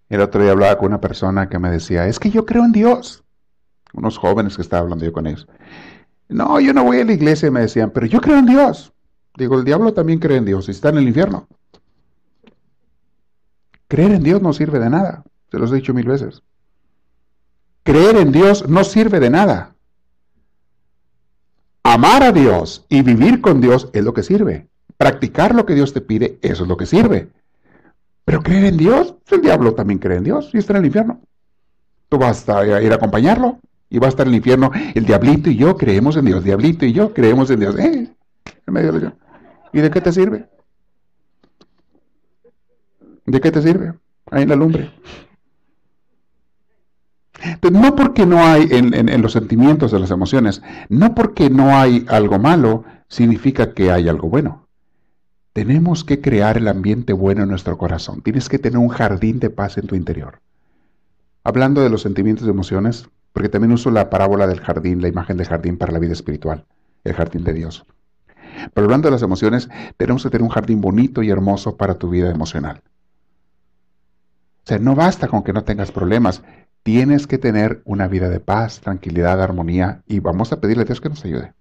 [0.09, 2.71] El otro día hablaba con una persona que me decía, es que yo creo en
[2.71, 3.23] Dios.
[3.93, 5.47] Unos jóvenes que estaba hablando yo con ellos.
[6.29, 8.93] No, yo no voy a la iglesia, me decían, pero yo creo en Dios.
[9.37, 11.47] Digo, el diablo también cree en Dios y está en el infierno.
[13.87, 15.23] Creer en Dios no sirve de nada.
[15.51, 16.43] Se los he dicho mil veces.
[17.83, 19.75] Creer en Dios no sirve de nada.
[21.83, 24.67] Amar a Dios y vivir con Dios es lo que sirve.
[24.97, 27.29] Practicar lo que Dios te pide, eso es lo que sirve.
[28.27, 31.21] Pero creer en Dios, el diablo también cree en Dios y está en el infierno.
[32.09, 33.57] Tú vas a ir a acompañarlo
[33.89, 34.69] y va a estar en el infierno.
[34.95, 36.43] El diablito y yo creemos en Dios.
[36.43, 37.79] Diablito y yo creemos en Dios.
[37.79, 38.09] ¿Eh?
[39.71, 40.49] ¿Y de qué te sirve?
[43.25, 43.93] ¿De qué te sirve?
[44.29, 44.91] Ahí en la lumbre.
[47.71, 52.39] no porque no hay en, los sentimientos de las emociones, no porque no hay algo
[52.39, 54.66] malo, significa que hay algo bueno.
[55.57, 58.21] Tenemos que crear el ambiente bueno en nuestro corazón.
[58.21, 60.39] Tienes que tener un jardín de paz en tu interior.
[61.43, 65.35] Hablando de los sentimientos y emociones, porque también uso la parábola del jardín, la imagen
[65.35, 66.67] del jardín para la vida espiritual,
[67.03, 67.87] el jardín de Dios.
[68.71, 72.11] Pero hablando de las emociones, tenemos que tener un jardín bonito y hermoso para tu
[72.11, 72.83] vida emocional.
[74.63, 76.43] O sea, no basta con que no tengas problemas,
[76.83, 81.01] tienes que tener una vida de paz, tranquilidad, armonía y vamos a pedirle a Dios
[81.01, 81.53] que nos ayude.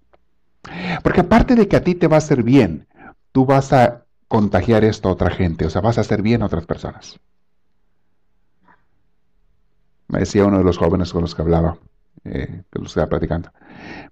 [1.01, 2.85] Porque aparte de que a ti te va a hacer bien,
[3.37, 6.47] tú vas a contagiar esto a otra gente, o sea, vas a hacer bien a
[6.47, 7.19] otras personas
[10.07, 11.77] me decía uno de los jóvenes con los que hablaba,
[12.23, 13.51] eh, que los estaba platicando.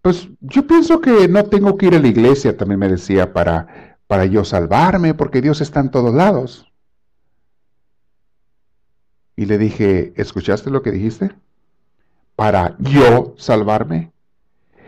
[0.01, 3.97] Pues yo pienso que no tengo que ir a la iglesia, también me decía, para,
[4.07, 6.71] para yo salvarme, porque Dios está en todos lados.
[9.35, 11.31] Y le dije, ¿escuchaste lo que dijiste?
[12.35, 14.11] Para yo salvarme.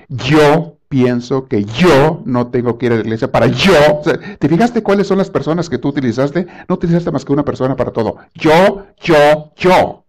[0.10, 4.02] Yo pienso que yo no tengo que ir a la iglesia para yo.
[4.40, 6.48] ¿Te fijaste cuáles son las personas que tú utilizaste?
[6.68, 8.18] No utilizaste más que una persona para todo.
[8.36, 10.06] Yo, yo, yo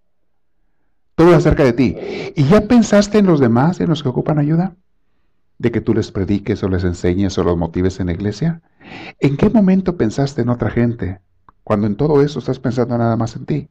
[1.19, 1.97] todo acerca de ti.
[2.37, 4.77] ¿Y ya pensaste en los demás, en los que ocupan ayuda?
[5.59, 8.63] ¿De que tú les prediques o les enseñes o los motives en la iglesia?
[9.19, 11.19] ¿En qué momento pensaste en otra gente?
[11.65, 13.69] Cuando en todo eso estás pensando nada más en ti.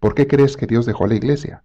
[0.00, 1.62] ¿Por qué crees que Dios dejó la iglesia?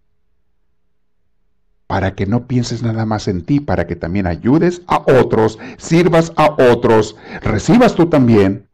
[1.88, 6.34] Para que no pienses nada más en ti, para que también ayudes a otros, sirvas
[6.36, 8.68] a otros, recibas tú también.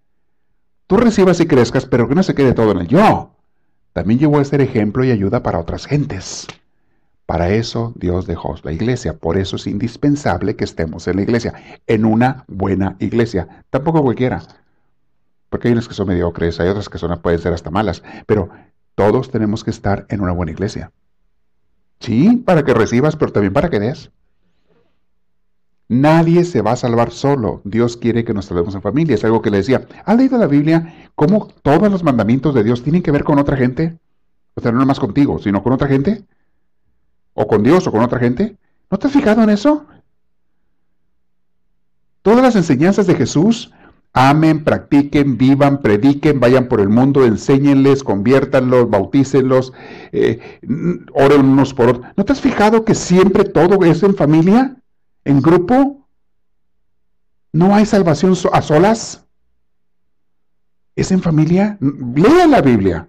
[0.87, 3.33] Tú recibas y crezcas, pero que no se quede todo en el yo
[3.93, 6.47] también llegó a ser ejemplo y ayuda para otras gentes.
[7.25, 11.53] Para eso Dios dejó la iglesia, por eso es indispensable que estemos en la iglesia,
[11.87, 14.41] en una buena iglesia, tampoco cualquiera,
[15.49, 18.49] porque hay unas que son mediocres, hay otras que son, pueden ser hasta malas, pero
[18.95, 20.91] todos tenemos que estar en una buena iglesia.
[22.03, 24.11] Sí, para que recibas, pero también para que des.
[25.87, 27.61] Nadie se va a salvar solo.
[27.63, 29.15] Dios quiere que nos salvemos en familia.
[29.15, 29.87] Es algo que le decía.
[30.03, 33.55] ¿Has leído la Biblia cómo todos los mandamientos de Dios tienen que ver con otra
[33.55, 33.97] gente?
[34.55, 36.25] O sea, no más contigo, sino con otra gente.
[37.35, 38.57] O con Dios o con otra gente.
[38.91, 39.85] ¿No te has fijado en eso?
[42.21, 43.71] Todas las enseñanzas de Jesús,
[44.13, 49.73] amen, practiquen, vivan, prediquen, vayan por el mundo, enséñenles, conviértanlos, bautícenlos,
[50.11, 50.39] eh,
[51.13, 52.05] oren unos por otros.
[52.15, 54.77] ¿No te has fijado que siempre todo es en familia?
[55.25, 56.07] en grupo?
[57.51, 59.25] ¿No hay salvación a solas?
[60.95, 61.77] ¿Es en familia?
[61.79, 63.07] Lea la Biblia.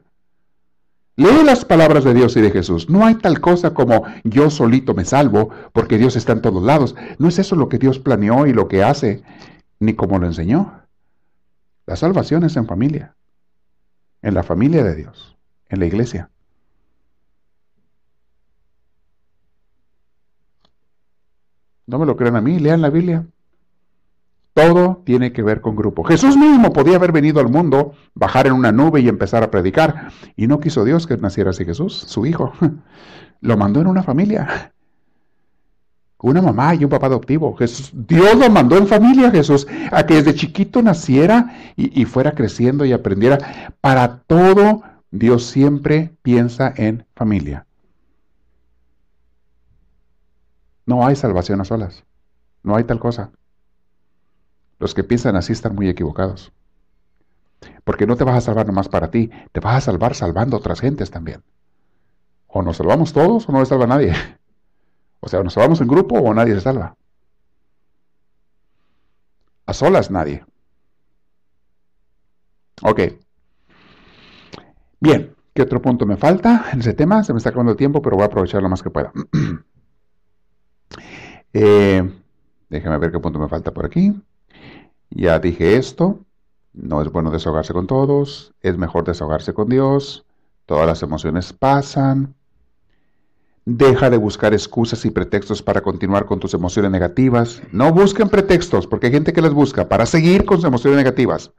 [1.16, 2.90] Lee las palabras de Dios y de Jesús.
[2.90, 6.96] No hay tal cosa como yo solito me salvo porque Dios está en todos lados.
[7.18, 9.22] No es eso lo que Dios planeó y lo que hace,
[9.78, 10.83] ni como lo enseñó.
[11.86, 13.14] La salvación es en familia,
[14.22, 15.36] en la familia de Dios,
[15.68, 16.30] en la iglesia.
[21.86, 23.26] No me lo crean a mí, lean la Biblia.
[24.54, 26.04] Todo tiene que ver con grupo.
[26.04, 30.12] Jesús mismo podía haber venido al mundo, bajar en una nube y empezar a predicar.
[30.36, 32.52] Y no quiso Dios que naciera así Jesús, su hijo.
[33.40, 34.73] Lo mandó en una familia.
[36.18, 37.54] Una mamá y un papá adoptivo.
[37.56, 42.32] Jesús, Dios lo mandó en familia, Jesús, a que desde chiquito naciera y, y fuera
[42.32, 43.74] creciendo y aprendiera.
[43.80, 47.66] Para todo, Dios siempre piensa en familia.
[50.86, 52.04] No hay salvación a solas.
[52.62, 53.30] No hay tal cosa.
[54.78, 56.52] Los que piensan así están muy equivocados.
[57.84, 60.60] Porque no te vas a salvar nomás para ti, te vas a salvar salvando a
[60.60, 61.42] otras gentes también.
[62.46, 64.14] O nos salvamos todos o no le salva nadie.
[65.24, 66.94] O sea, nos salvamos en grupo o nadie se salva.
[69.64, 70.44] A solas nadie.
[72.82, 73.00] Ok.
[75.00, 77.24] Bien, ¿qué otro punto me falta en ese tema?
[77.24, 79.12] Se me está acabando el tiempo, pero voy a aprovechar lo más que pueda.
[81.56, 82.02] Eh,
[82.68, 84.20] déjame ver qué punto me falta por aquí.
[85.08, 86.18] Ya dije esto.
[86.72, 88.52] No es bueno desahogarse con todos.
[88.60, 90.26] Es mejor desahogarse con Dios.
[90.66, 92.34] Todas las emociones pasan.
[93.66, 97.62] Deja de buscar excusas y pretextos para continuar con tus emociones negativas.
[97.72, 101.50] No busquen pretextos, porque hay gente que las busca para seguir con sus emociones negativas.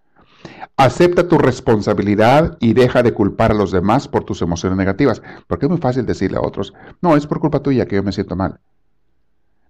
[0.78, 5.66] Acepta tu responsabilidad y deja de culpar a los demás por tus emociones negativas, porque
[5.66, 8.36] es muy fácil decirle a otros, no, es por culpa tuya que yo me siento
[8.36, 8.60] mal.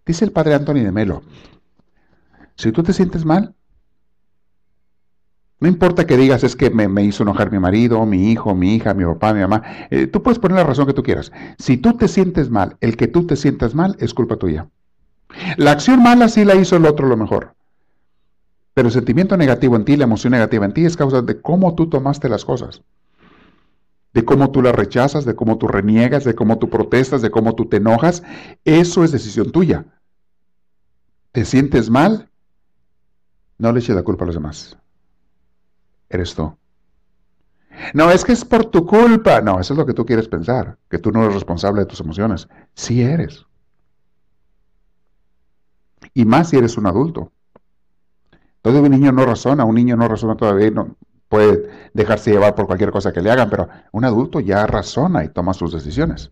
[0.05, 1.21] Dice el padre Anthony de Melo,
[2.55, 3.55] si tú te sientes mal,
[5.59, 8.93] no importa que digas es que me, hizo enojar mi marido, mi hijo, mi hija,
[8.93, 11.31] mi papá, mi mamá, eh, tú puedes poner la razón que tú quieras.
[11.57, 14.67] Si tú te sientes mal, el que tú te sientas mal es culpa tuya.
[15.57, 17.55] La acción mala sí la hizo el otro lo mejor.
[18.73, 21.75] Pero el sentimiento negativo en ti, la emoción negativa en ti es causa de cómo
[21.75, 22.81] tú tomaste las cosas.
[24.13, 27.53] de cómo tú la rechazas, de cómo tú reniegas, de cómo tú protestas, de cómo
[27.53, 28.23] tú te enojas.
[28.63, 29.87] Eso es decisión tuya.
[31.33, 32.29] ¿Te sientes mal?
[33.57, 34.77] No le eches la culpa a los demás.
[36.09, 36.55] Eres tú.
[37.93, 39.41] No, es que es por tu culpa.
[39.41, 41.99] No, eso es lo que tú quieres pensar, que tú no eres responsable de tus
[41.99, 42.47] emociones.
[42.73, 43.45] Sí eres.
[46.13, 47.31] Y más si eres un adulto.
[48.61, 50.95] Todo un niño no razona, un niño no razona todavía, no,
[51.27, 55.29] puede dejarse llevar por cualquier cosa que le hagan, pero un adulto ya razona y
[55.29, 56.31] toma sus decisiones.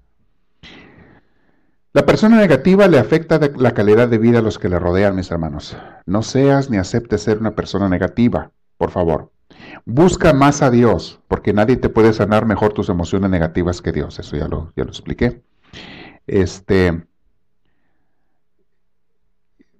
[1.91, 5.29] La persona negativa le afecta la calidad de vida a los que le rodean, mis
[5.29, 5.77] hermanos.
[6.05, 9.32] No seas ni aceptes ser una persona negativa, por favor.
[9.85, 14.17] Busca más a Dios, porque nadie te puede sanar mejor tus emociones negativas que Dios.
[14.19, 15.43] Eso ya lo, ya lo expliqué.
[16.25, 17.05] Este,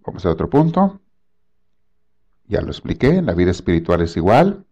[0.06, 1.00] vamos a otro punto.
[2.48, 3.22] Ya lo expliqué.
[3.22, 4.66] La vida espiritual es igual.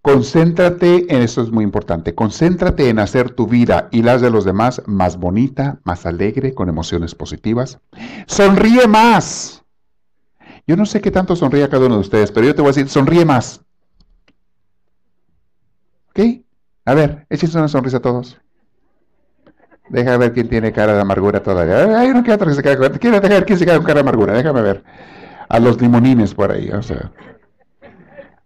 [0.00, 2.14] Concéntrate en eso es muy importante.
[2.14, 6.70] Concéntrate en hacer tu vida y las de los demás más bonita, más alegre, con
[6.70, 7.80] emociones positivas.
[8.26, 9.64] Sonríe más.
[10.66, 12.72] Yo no sé qué tanto sonríe cada uno de ustedes, pero yo te voy a
[12.72, 13.62] decir, sonríe más.
[16.84, 18.40] A ver, échense una sonrisa a todos.
[19.88, 21.98] Deja ver quién tiene cara de amargura todavía.
[21.98, 22.98] Hay uno que otro que se queda con...
[22.98, 24.34] Cara de amargura.
[24.34, 24.82] Déjame ver.
[25.48, 27.10] A los limonines por ahí, o sea.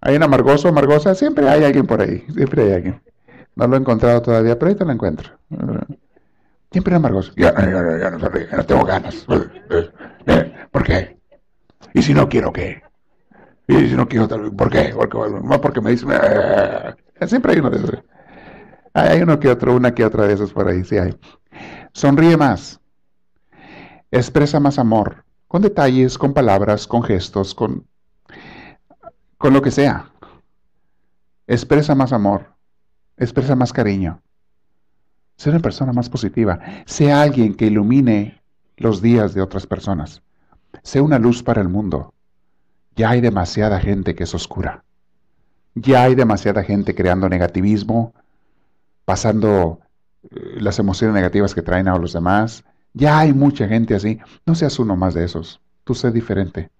[0.01, 3.03] Hay un amargoso, amargosa, siempre hay alguien por ahí, siempre hay alguien.
[3.55, 5.31] No lo he encontrado todavía, pero ahorita lo encuentro.
[6.71, 7.33] Siempre amargoso.
[7.37, 9.27] Ya, ya, no, no tengo ganas.
[10.71, 11.19] ¿Por qué?
[11.95, 12.83] ¿Y si no quiero qué?
[13.69, 14.93] ¿Y si no quiero ¿Por qué?
[14.95, 15.19] Porque,
[15.61, 16.07] porque me dice...
[17.27, 17.91] Siempre hay uno de esos.
[18.95, 21.17] Hay uno que otro, una que otra de esos por ahí, sí hay.
[21.93, 22.81] Sonríe más.
[24.11, 25.25] Expresa más amor.
[25.49, 27.87] Con detalles, con palabras, con gestos, con
[29.43, 30.09] con lo que sea.
[31.49, 32.55] Expresa más amor,
[33.17, 34.23] expresa más cariño.
[35.37, 36.61] Sea una persona más positiva.
[36.87, 38.41] Sea alguien que ilumine
[38.77, 40.23] los días de otras personas.
[40.85, 42.15] Sea una luz para el mundo.
[42.95, 44.85] Ya hay demasiada gente que es oscura.
[45.75, 48.15] Ya hay demasiada gente creando negativismo,
[49.05, 49.81] pasando
[50.25, 52.65] eh, las emociones negativas que traen a los demás.
[52.93, 54.19] Ya hay mucha gente así.
[54.45, 55.61] No seas uno más de esos.
[55.85, 56.71] Tú sé diferente.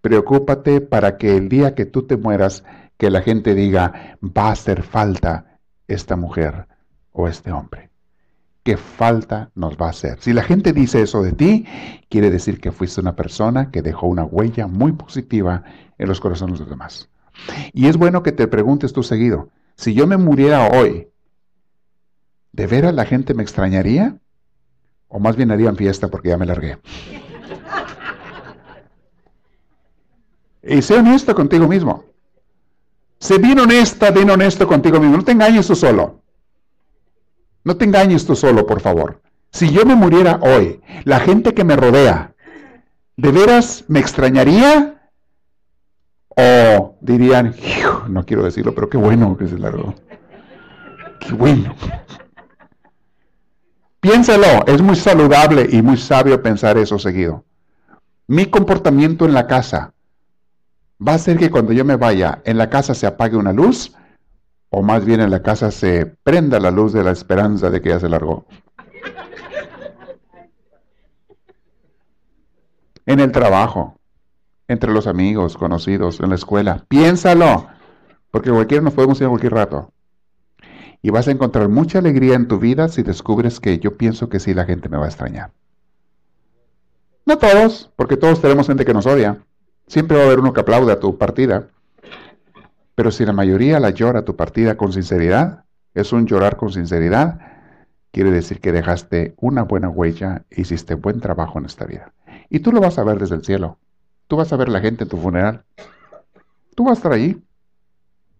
[0.00, 2.64] Preocúpate para que el día que tú te mueras,
[2.96, 6.66] que la gente diga, va a hacer falta esta mujer
[7.12, 7.87] o este hombre.
[8.68, 10.18] ¿Qué falta nos va a hacer?
[10.20, 11.64] Si la gente dice eso de ti,
[12.10, 15.64] quiere decir que fuiste una persona que dejó una huella muy positiva
[15.96, 17.08] en los corazones de los demás.
[17.72, 21.08] Y es bueno que te preguntes tú seguido, si yo me muriera hoy,
[22.52, 24.18] ¿de veras la gente me extrañaría?
[25.08, 26.76] ¿O más bien harían fiesta porque ya me largué?
[30.62, 32.04] Y sé honesto contigo mismo.
[33.18, 35.16] Sé bien honesta, bien honesto contigo mismo.
[35.16, 36.27] No te engañes tú solo.
[37.68, 39.20] No te engañes tú solo, por favor.
[39.50, 42.32] Si yo me muriera hoy, la gente que me rodea,
[43.18, 45.10] ¿de veras me extrañaría?
[46.30, 47.54] O dirían,
[48.08, 49.94] no quiero decirlo, pero qué bueno que se largó.
[51.20, 51.74] Qué bueno.
[54.00, 57.44] Piénsalo, es muy saludable y muy sabio pensar eso seguido.
[58.28, 59.92] Mi comportamiento en la casa
[61.06, 63.92] va a ser que cuando yo me vaya, en la casa se apague una luz,
[64.70, 67.90] o más bien en la casa se prenda la luz de la esperanza de que
[67.90, 68.46] ya se largó.
[73.06, 73.98] En el trabajo,
[74.68, 76.84] entre los amigos, conocidos, en la escuela.
[76.88, 77.66] Piénsalo,
[78.30, 79.92] porque cualquiera nos podemos ir a cualquier rato.
[81.00, 84.40] Y vas a encontrar mucha alegría en tu vida si descubres que yo pienso que
[84.40, 85.52] sí la gente me va a extrañar.
[87.24, 89.38] No todos, porque todos tenemos gente que nos odia.
[89.86, 91.68] Siempre va a haber uno que aplaude a tu partida.
[92.98, 95.62] Pero si la mayoría la llora tu partida con sinceridad,
[95.94, 97.38] es un llorar con sinceridad,
[98.10, 102.12] quiere decir que dejaste una buena huella e hiciste buen trabajo en esta vida.
[102.50, 103.78] Y tú lo vas a ver desde el cielo.
[104.26, 105.62] Tú vas a ver la gente en tu funeral.
[106.74, 107.40] Tú vas a estar allí,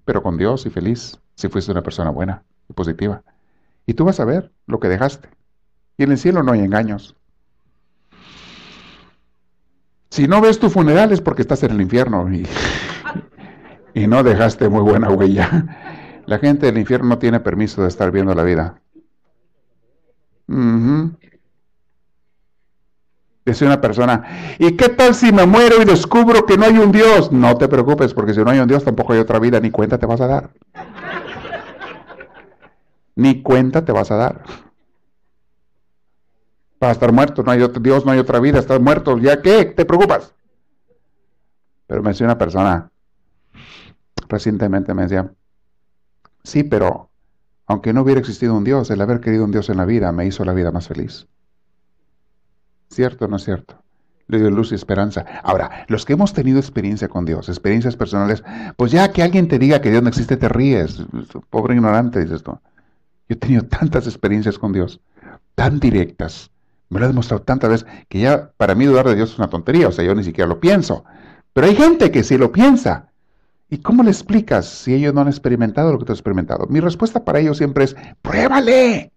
[0.04, 3.22] pero con Dios y feliz, si fuiste una persona buena y positiva.
[3.86, 5.28] Y tú vas a ver lo que dejaste.
[5.96, 7.14] Y en el cielo no hay engaños.
[10.11, 12.44] Si no ves tu funeral es porque estás en el infierno y,
[13.99, 15.66] y no dejaste muy buena huella.
[16.26, 18.80] La gente del infierno no tiene permiso de estar viendo la vida.
[20.49, 21.11] Uh
[23.44, 26.92] Dice una persona, ¿y qué tal si me muero y descubro que no hay un
[26.92, 27.32] Dios?
[27.32, 29.96] No te preocupes, porque si no hay un Dios tampoco hay otra vida, ni cuenta
[29.96, 30.51] te vas a dar.
[33.16, 34.42] ni cuenta te vas a dar.
[36.78, 39.64] Para estar muerto, no hay otro Dios, no hay otra vida, estás muerto, ¿ya qué?
[39.64, 40.34] ¿Te preocupas?
[41.86, 42.90] Pero me decía una persona,
[44.28, 45.32] recientemente me decía,
[46.48, 47.10] Sí, pero
[47.66, 50.24] aunque no hubiera existido un Dios, el haber querido un Dios en la vida me
[50.24, 51.26] hizo la vida más feliz.
[52.88, 53.82] ¿Cierto o no es cierto?
[54.28, 55.26] Le dio luz y esperanza.
[55.42, 58.42] Ahora, los que hemos tenido experiencia con Dios, experiencias personales,
[58.76, 61.02] pues ya que alguien te diga que Dios no existe, te ríes.
[61.50, 62.52] Pobre ignorante, dices tú.
[62.52, 65.00] Yo he tenido tantas experiencias con Dios,
[65.54, 66.50] tan directas.
[66.88, 69.50] Me lo ha demostrado tantas veces que ya para mí dudar de Dios es una
[69.50, 69.88] tontería.
[69.88, 71.04] O sea, yo ni siquiera lo pienso.
[71.52, 73.07] Pero hay gente que sí lo piensa.
[73.70, 76.66] ¿Y cómo le explicas si ellos no han experimentado lo que tú has experimentado?
[76.68, 79.12] Mi respuesta para ellos siempre es, pruébale.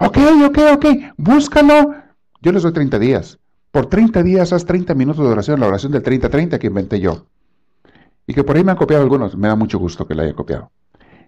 [0.00, 1.94] Ok, ok, ok, búscalo.
[2.40, 3.38] Yo les doy 30 días.
[3.70, 7.26] Por 30 días haz 30 minutos de oración, la oración del 30-30 que inventé yo.
[8.26, 10.34] Y que por ahí me han copiado algunos, me da mucho gusto que la hayan
[10.34, 10.70] copiado.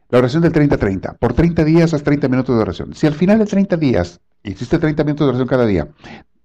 [0.09, 1.19] La oración del 30-30.
[1.19, 2.95] Por 30 días haz 30 minutos de oración.
[2.95, 5.89] Si al final de 30 días hiciste 30 minutos de oración cada día,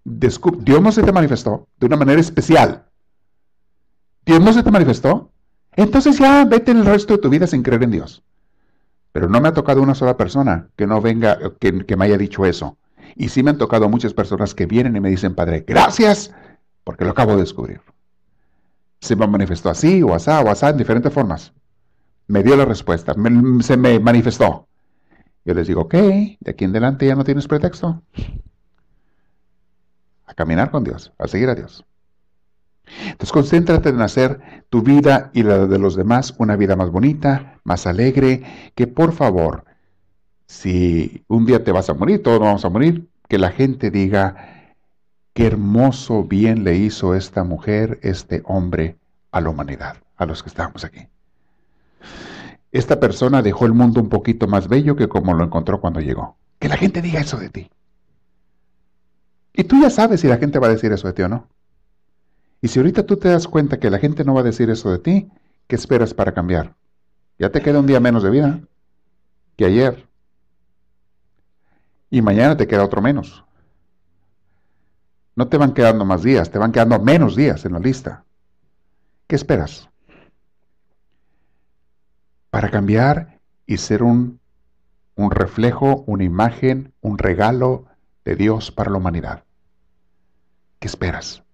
[0.04, 2.86] Dios no se te manifestó de una manera especial.
[4.26, 5.32] Dios no se te manifestó.
[5.76, 8.24] Entonces ya vete el resto de tu vida sin creer en Dios.
[9.12, 12.18] Pero no me ha tocado una sola persona que no venga, que, que me haya
[12.18, 12.78] dicho eso.
[13.16, 16.34] Y sí me han tocado muchas personas que vienen y me dicen, Padre, gracias,
[16.84, 17.82] porque lo acabo de descubrir.
[19.00, 21.54] Se me manifestó así, o asá, o asá, en diferentes formas.
[22.28, 23.14] Me dio la respuesta,
[23.62, 24.68] se me manifestó.
[25.46, 28.02] Yo les digo, ok, de aquí en adelante ya no tienes pretexto.
[30.26, 31.86] A caminar con Dios, a seguir a Dios.
[33.04, 37.60] Entonces concéntrate en hacer tu vida y la de los demás una vida más bonita,
[37.64, 38.44] más alegre,
[38.76, 39.66] que por favor,
[40.48, 44.76] si un día te vas a morir, todos vamos a morir, que la gente diga,
[45.34, 48.98] qué hermoso bien le hizo esta mujer, este hombre
[49.32, 51.08] a la humanidad, a los que estamos aquí.
[52.72, 56.38] Esta persona dejó el mundo un poquito más bello que como lo encontró cuando llegó.
[56.60, 57.70] Que la gente diga eso de ti.
[59.54, 61.48] Y tú ya sabes si la gente va a decir eso de ti o no.
[62.66, 64.90] Y si ahorita tú te das cuenta que la gente no va a decir eso
[64.92, 65.30] de ti,
[65.68, 66.76] ¿qué esperas para cambiar?
[67.38, 68.60] Ya te queda un día menos de vida
[69.56, 70.10] que ayer.
[72.10, 73.46] Y mañana te queda otro menos.
[75.36, 78.26] No te van quedando más días, te van quedando menos días en la lista.
[79.28, 79.88] ¿Qué esperas?
[82.50, 84.40] para cambiar y ser un,
[85.14, 87.86] un reflejo, una imagen, un regalo
[88.24, 89.44] de Dios para la humanidad.
[90.80, 91.45] ¿Qué esperas?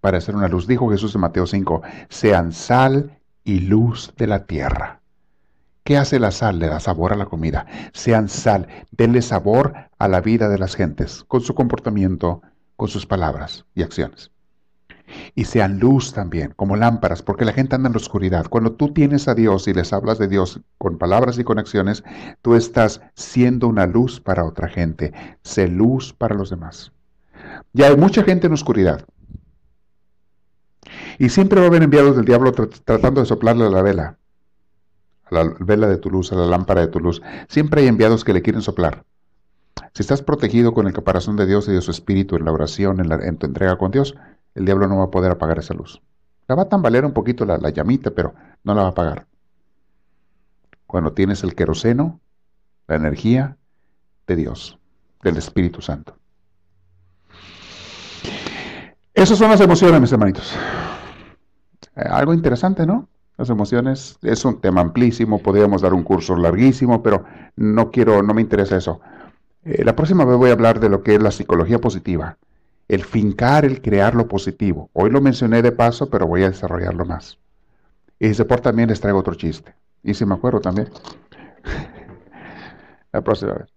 [0.00, 4.46] Para ser una luz, dijo Jesús en Mateo 5, sean sal y luz de la
[4.46, 5.00] tierra.
[5.84, 6.58] ¿Qué hace la sal?
[6.58, 7.66] Le da sabor a la comida.
[7.92, 12.42] Sean sal, denle sabor a la vida de las gentes, con su comportamiento,
[12.76, 14.30] con sus palabras y acciones
[15.34, 18.46] y sean luz también, como lámparas, porque la gente anda en la oscuridad.
[18.48, 22.04] Cuando tú tienes a Dios y les hablas de Dios con palabras y con acciones,
[22.42, 25.12] tú estás siendo una luz para otra gente.
[25.42, 26.92] Sé luz para los demás.
[27.72, 29.04] Ya hay mucha gente en oscuridad.
[31.18, 34.18] Y siempre va a haber enviados del diablo tratando de soplarle a la vela,
[35.24, 37.20] a la vela de tu luz, a la lámpara de tu luz.
[37.48, 39.04] Siempre hay enviados que le quieren soplar.
[39.94, 43.00] Si estás protegido con el caparazón de Dios y de su espíritu en la oración,
[43.00, 44.14] en, tu entrega con Dios,
[44.54, 46.00] el diablo no va a poder apagar esa luz.
[46.46, 49.26] La va a tambalear un poquito la, llamita, pero no la va a apagar.
[50.86, 52.20] Cuando tienes el queroseno,
[52.86, 53.56] la energía
[54.26, 54.78] de Dios,
[55.22, 56.16] del Espíritu Santo.
[59.12, 60.54] Esas son las emociones, mis hermanitos.
[61.98, 63.08] Eh, algo interesante, ¿no?
[63.36, 67.24] Las emociones es un tema amplísimo, podríamos dar un curso larguísimo, pero
[67.56, 69.00] no quiero, no me interesa eso.
[69.64, 72.38] Eh, la próxima vez voy a hablar de lo que es la psicología positiva
[72.88, 74.90] el fincar, el crear lo positivo.
[74.94, 77.38] Hoy lo mencioné de paso, pero voy a desarrollarlo más.
[78.18, 79.74] Y por también les traigo otro chiste.
[80.02, 80.88] Y si me acuerdo también.
[83.12, 83.68] la próxima vez.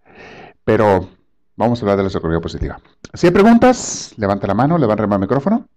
[0.64, 1.10] Pero
[1.56, 2.80] vamos a hablar de la psicología positiva.
[3.14, 5.68] Si hay preguntas, levanta la mano, levanta el micrófono.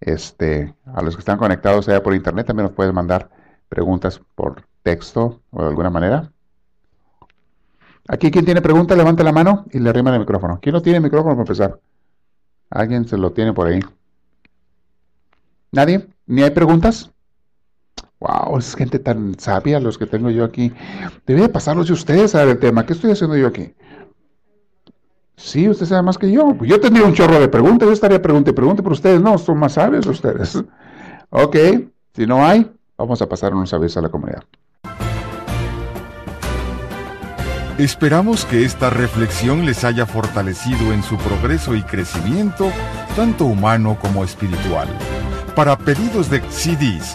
[0.00, 3.28] Este, a los que están conectados allá por internet también nos pueden mandar
[3.68, 6.32] preguntas por texto o de alguna manera.
[8.08, 10.58] Aquí, quien tiene preguntas, levanta la mano y le arrima el micrófono.
[10.60, 11.80] ¿Quién no tiene micrófono para empezar?
[12.70, 13.80] ¿Alguien se lo tiene por ahí?
[15.70, 16.08] ¿Nadie?
[16.26, 17.10] ¿Ni hay preguntas?
[18.18, 20.72] Wow, es gente tan sabia los que tengo yo aquí.
[21.26, 22.84] Debe pasarlos de ustedes a ver el tema.
[22.84, 23.74] ¿Qué estoy haciendo yo aquí?
[25.42, 26.54] Sí, usted sabe más que yo.
[26.62, 27.88] Yo tendría un chorro de preguntas.
[27.88, 30.62] Yo estaría pregunta y pregunta, pero ustedes no, son más sabios ustedes.
[31.32, 31.56] Ok,
[32.12, 32.68] si no hay,
[32.98, 34.42] vamos a pasar unos sabios a la comunidad.
[37.78, 42.72] Esperamos que esta reflexión les haya fortalecido en su progreso y crecimiento,
[43.14, 44.88] tanto humano como espiritual.
[45.54, 47.14] Para pedidos de CDs